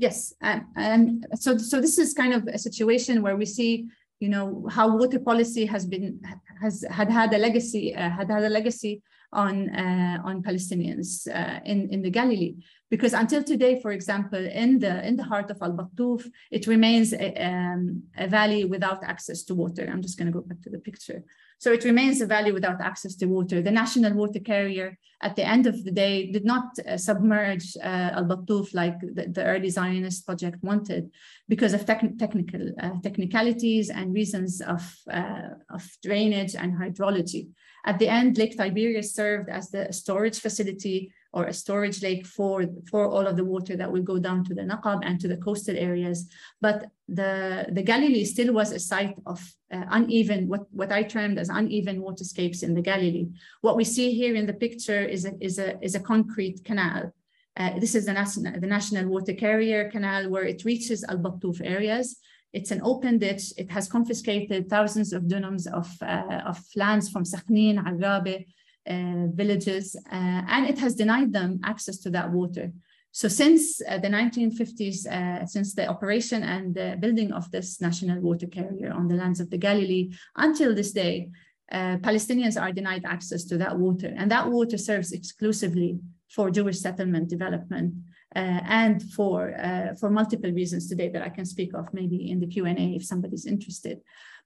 Yes, 0.00 0.32
and, 0.40 0.64
and 0.76 1.26
so 1.34 1.58
so 1.58 1.78
this 1.78 1.98
is 1.98 2.14
kind 2.14 2.32
of 2.32 2.46
a 2.46 2.58
situation 2.58 3.20
where 3.20 3.36
we 3.36 3.44
see, 3.44 3.86
you 4.18 4.30
know, 4.30 4.66
how 4.70 4.96
water 4.96 5.20
policy 5.20 5.66
has 5.66 5.84
been 5.84 6.18
has 6.62 6.82
had 6.90 7.10
had 7.10 7.34
a 7.34 7.38
legacy 7.38 7.94
uh, 7.94 8.08
had 8.08 8.30
had 8.30 8.44
a 8.44 8.48
legacy 8.48 9.02
on, 9.32 9.70
uh, 9.70 10.18
on 10.24 10.42
Palestinians 10.42 11.28
uh, 11.28 11.60
in, 11.64 11.88
in 11.90 12.02
the 12.02 12.10
Galilee. 12.10 12.56
Because 12.90 13.12
until 13.12 13.44
today, 13.44 13.80
for 13.80 13.92
example, 13.92 14.44
in 14.44 14.80
the, 14.80 15.06
in 15.06 15.14
the 15.16 15.22
heart 15.22 15.50
of 15.50 15.58
Al-Battuf, 15.62 16.26
it 16.50 16.66
remains 16.66 17.12
a, 17.12 17.32
um, 17.36 18.02
a 18.16 18.26
valley 18.26 18.64
without 18.64 19.04
access 19.04 19.44
to 19.44 19.54
water. 19.54 19.88
I'm 19.88 20.02
just 20.02 20.18
gonna 20.18 20.32
go 20.32 20.40
back 20.40 20.60
to 20.62 20.70
the 20.70 20.80
picture. 20.80 21.22
So 21.60 21.72
it 21.72 21.84
remains 21.84 22.20
a 22.20 22.26
valley 22.26 22.52
without 22.52 22.80
access 22.80 23.14
to 23.16 23.26
water. 23.26 23.60
The 23.62 23.70
national 23.70 24.14
water 24.14 24.40
carrier 24.40 24.98
at 25.22 25.36
the 25.36 25.46
end 25.46 25.66
of 25.66 25.84
the 25.84 25.90
day 25.90 26.32
did 26.32 26.44
not 26.44 26.64
uh, 26.78 26.96
submerge 26.96 27.76
uh, 27.76 28.10
Al-Battuf 28.18 28.74
like 28.74 28.98
the, 29.00 29.28
the, 29.28 29.44
early 29.44 29.68
Zionist 29.68 30.24
project 30.24 30.56
wanted 30.62 31.10
because 31.48 31.74
of 31.74 31.84
techn 31.84 32.18
technical 32.18 32.72
uh, 32.80 32.98
technicalities 33.02 33.90
and 33.90 34.14
reasons 34.14 34.62
of, 34.62 34.82
uh, 35.12 35.50
of 35.68 35.86
drainage 36.02 36.54
and 36.56 36.72
hydrology. 36.72 37.50
At 37.84 37.98
the 37.98 38.08
end, 38.08 38.38
Lake 38.38 38.56
Tiberias 38.56 39.14
served 39.14 39.48
as 39.48 39.70
the 39.70 39.92
storage 39.92 40.40
facility 40.40 41.12
or 41.32 41.44
a 41.44 41.52
storage 41.52 42.02
lake 42.02 42.26
for, 42.26 42.64
for 42.90 43.06
all 43.06 43.26
of 43.26 43.36
the 43.36 43.44
water 43.44 43.76
that 43.76 43.90
will 43.90 44.02
go 44.02 44.18
down 44.18 44.44
to 44.44 44.54
the 44.54 44.62
Naqab 44.62 45.00
and 45.04 45.20
to 45.20 45.28
the 45.28 45.36
coastal 45.36 45.76
areas. 45.76 46.28
But 46.60 46.86
the, 47.08 47.66
the 47.70 47.82
Galilee 47.82 48.24
still 48.24 48.52
was 48.52 48.72
a 48.72 48.80
site 48.80 49.14
of 49.26 49.40
uh, 49.72 49.84
uneven, 49.90 50.48
what, 50.48 50.62
what 50.72 50.90
I 50.90 51.04
termed 51.04 51.38
as 51.38 51.48
uneven 51.48 52.02
waterscapes 52.02 52.62
in 52.62 52.74
the 52.74 52.82
Galilee. 52.82 53.28
What 53.60 53.76
we 53.76 53.84
see 53.84 54.12
here 54.12 54.34
in 54.34 54.46
the 54.46 54.54
picture 54.54 55.02
is 55.04 55.24
a, 55.24 55.32
is 55.40 55.58
a, 55.58 55.82
is 55.84 55.94
a 55.94 56.00
concrete 56.00 56.64
canal. 56.64 57.12
Uh, 57.56 57.78
this 57.78 57.94
is 57.94 58.06
the 58.06 58.12
national, 58.12 58.60
the 58.60 58.66
National 58.66 59.08
Water 59.08 59.34
Carrier 59.34 59.90
Canal 59.90 60.30
where 60.30 60.44
it 60.44 60.64
reaches 60.64 61.04
Al-Battuf 61.04 61.60
areas. 61.62 62.16
It's 62.52 62.70
an 62.70 62.80
open 62.82 63.18
ditch. 63.18 63.52
It 63.56 63.70
has 63.70 63.88
confiscated 63.88 64.68
thousands 64.68 65.12
of 65.12 65.24
dunams 65.24 65.66
of, 65.66 65.88
uh, 66.02 66.42
of 66.46 66.58
lands 66.76 67.08
from 67.08 67.24
Sakhnin, 67.24 67.78
Arabe, 67.78 68.44
uh, 68.88 69.26
villages, 69.32 69.96
uh, 70.10 70.42
and 70.48 70.66
it 70.66 70.78
has 70.78 70.94
denied 70.94 71.32
them 71.32 71.60
access 71.64 71.98
to 71.98 72.10
that 72.10 72.30
water. 72.30 72.72
So 73.12 73.28
since 73.28 73.82
uh, 73.88 73.98
the 73.98 74.08
1950s, 74.08 75.06
uh, 75.06 75.46
since 75.46 75.74
the 75.74 75.86
operation 75.86 76.42
and 76.42 76.74
the 76.74 76.96
building 77.00 77.32
of 77.32 77.50
this 77.50 77.80
national 77.80 78.20
water 78.20 78.46
carrier 78.46 78.92
on 78.92 79.08
the 79.08 79.16
lands 79.16 79.40
of 79.40 79.50
the 79.50 79.58
Galilee, 79.58 80.12
until 80.36 80.74
this 80.74 80.92
day, 80.92 81.30
uh, 81.72 81.96
Palestinians 81.98 82.60
are 82.60 82.72
denied 82.72 83.04
access 83.04 83.44
to 83.44 83.58
that 83.58 83.78
water. 83.78 84.12
And 84.16 84.30
that 84.30 84.48
water 84.48 84.78
serves 84.78 85.12
exclusively 85.12 85.98
for 86.28 86.50
Jewish 86.50 86.78
settlement 86.78 87.28
development 87.28 87.94
and 88.34 89.02
for, 89.12 89.54
for 89.98 90.10
multiple 90.10 90.52
reasons 90.52 90.88
today 90.88 91.08
that 91.08 91.22
I 91.22 91.28
can 91.28 91.44
speak 91.44 91.74
of 91.74 91.92
maybe 91.92 92.30
in 92.30 92.40
the 92.40 92.46
Q&A 92.46 92.72
if 92.72 93.04
somebody's 93.04 93.46
interested. 93.46 94.00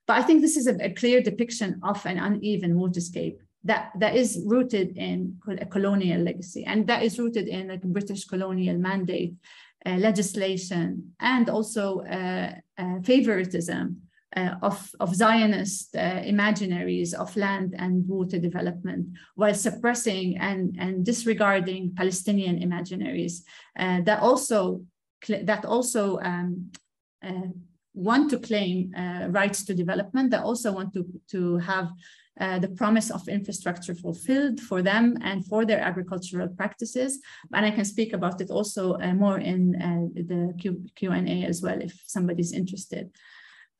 But 0.07 0.17
I 0.17 0.21
think 0.23 0.41
this 0.41 0.57
is 0.57 0.67
a, 0.67 0.75
a 0.83 0.93
clear 0.93 1.21
depiction 1.21 1.79
of 1.83 2.05
an 2.05 2.17
uneven 2.17 2.75
waterscape 2.75 3.37
that, 3.63 3.91
that 3.99 4.15
is 4.15 4.41
rooted 4.45 4.95
in 4.97 5.39
a 5.47 5.65
colonial 5.65 6.21
legacy 6.21 6.63
and 6.65 6.87
that 6.87 7.03
is 7.03 7.17
rooted 7.19 7.47
in 7.47 7.67
like 7.67 7.81
British 7.81 8.25
colonial 8.25 8.77
mandate 8.77 9.33
uh, 9.85 9.97
legislation 9.97 11.13
and 11.19 11.49
also 11.49 12.01
uh, 12.01 12.53
uh, 12.77 12.99
favoritism 13.03 14.01
uh, 14.35 14.55
of, 14.61 14.91
of 14.99 15.15
Zionist 15.15 15.95
uh, 15.95 16.21
imaginaries 16.21 17.13
of 17.13 17.35
land 17.37 17.75
and 17.77 18.07
water 18.07 18.39
development 18.39 19.07
while 19.35 19.53
suppressing 19.53 20.37
and, 20.37 20.75
and 20.79 21.05
disregarding 21.05 21.93
Palestinian 21.95 22.59
imaginaries 22.59 23.43
uh, 23.79 24.01
that 24.01 24.21
also 24.21 24.81
that 25.27 25.65
also 25.65 26.19
um, 26.19 26.69
want 27.95 28.29
to 28.29 28.37
claim 28.37 28.91
rights 29.29 29.63
to 29.65 29.73
development 29.73 30.29
that 30.29 30.43
also 30.43 30.71
want 30.71 30.93
to, 30.93 31.03
to 31.27 31.57
have 31.57 31.89
uh, 32.39 32.59
the 32.59 32.67
promise 32.67 33.09
of 33.11 33.27
infrastructure 33.29 33.95
fulfilled 33.95 34.59
for 34.59 34.81
them 34.81 35.17
and 35.21 35.45
for 35.45 35.65
their 35.65 35.79
agricultural 35.79 36.49
practices. 36.49 37.19
And 37.53 37.65
I 37.65 37.71
can 37.71 37.85
speak 37.85 38.11
about 38.11 38.41
it 38.41 38.49
also 38.49 38.95
uh, 38.95 39.13
more 39.13 39.39
in 39.39 39.81
uh, 39.81 40.21
the 40.21 40.53
Q&A 40.95 41.45
as 41.45 41.61
well 41.61 41.81
if 41.81 41.93
somebody's 42.05 42.51
interested. 42.51 43.09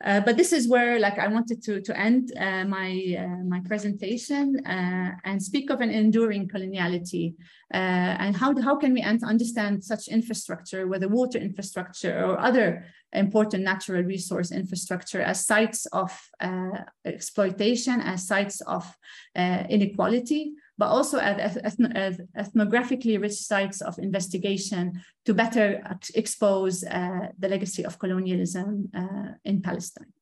Uh, 0.03 0.19
but 0.19 0.35
this 0.35 0.51
is 0.51 0.67
where 0.67 0.99
like 0.99 1.17
I 1.17 1.27
wanted 1.27 1.63
to, 1.63 1.81
to 1.81 1.97
end 1.97 2.33
uh, 2.37 2.65
my, 2.65 3.15
uh, 3.17 3.43
my 3.45 3.61
presentation 3.61 4.59
uh, 4.65 5.11
and 5.23 5.41
speak 5.41 5.69
of 5.69 5.79
an 5.79 5.89
enduring 5.89 6.49
coloniality. 6.49 7.35
Uh, 7.73 7.77
and 8.19 8.35
how, 8.35 8.59
how 8.61 8.75
can 8.75 8.93
we 8.93 9.01
understand 9.01 9.83
such 9.83 10.09
infrastructure, 10.09 10.87
whether 10.87 11.07
water 11.07 11.37
infrastructure 11.37 12.25
or 12.25 12.37
other 12.39 12.85
important 13.13 13.63
natural 13.63 14.03
resource 14.03 14.51
infrastructure 14.51 15.21
as 15.21 15.45
sites 15.45 15.85
of 15.87 16.11
uh, 16.41 16.79
exploitation, 17.05 18.01
as 18.01 18.27
sites 18.27 18.59
of 18.61 18.85
inequality, 19.35 20.53
but 20.77 20.87
also 20.87 21.17
as, 21.19 21.57
as, 21.57 21.77
ethnographically 22.37 23.19
rich 23.21 23.33
sites 23.33 23.81
of 23.81 23.97
investigation 23.99 25.01
to 25.25 25.33
better 25.33 25.81
expose 26.15 26.83
uh, 26.83 27.27
the 27.39 27.47
legacy 27.47 27.85
of 27.85 27.97
colonialism 27.99 28.89
uh, 28.93 29.31
in 29.45 29.61
Palestine. 29.61 30.14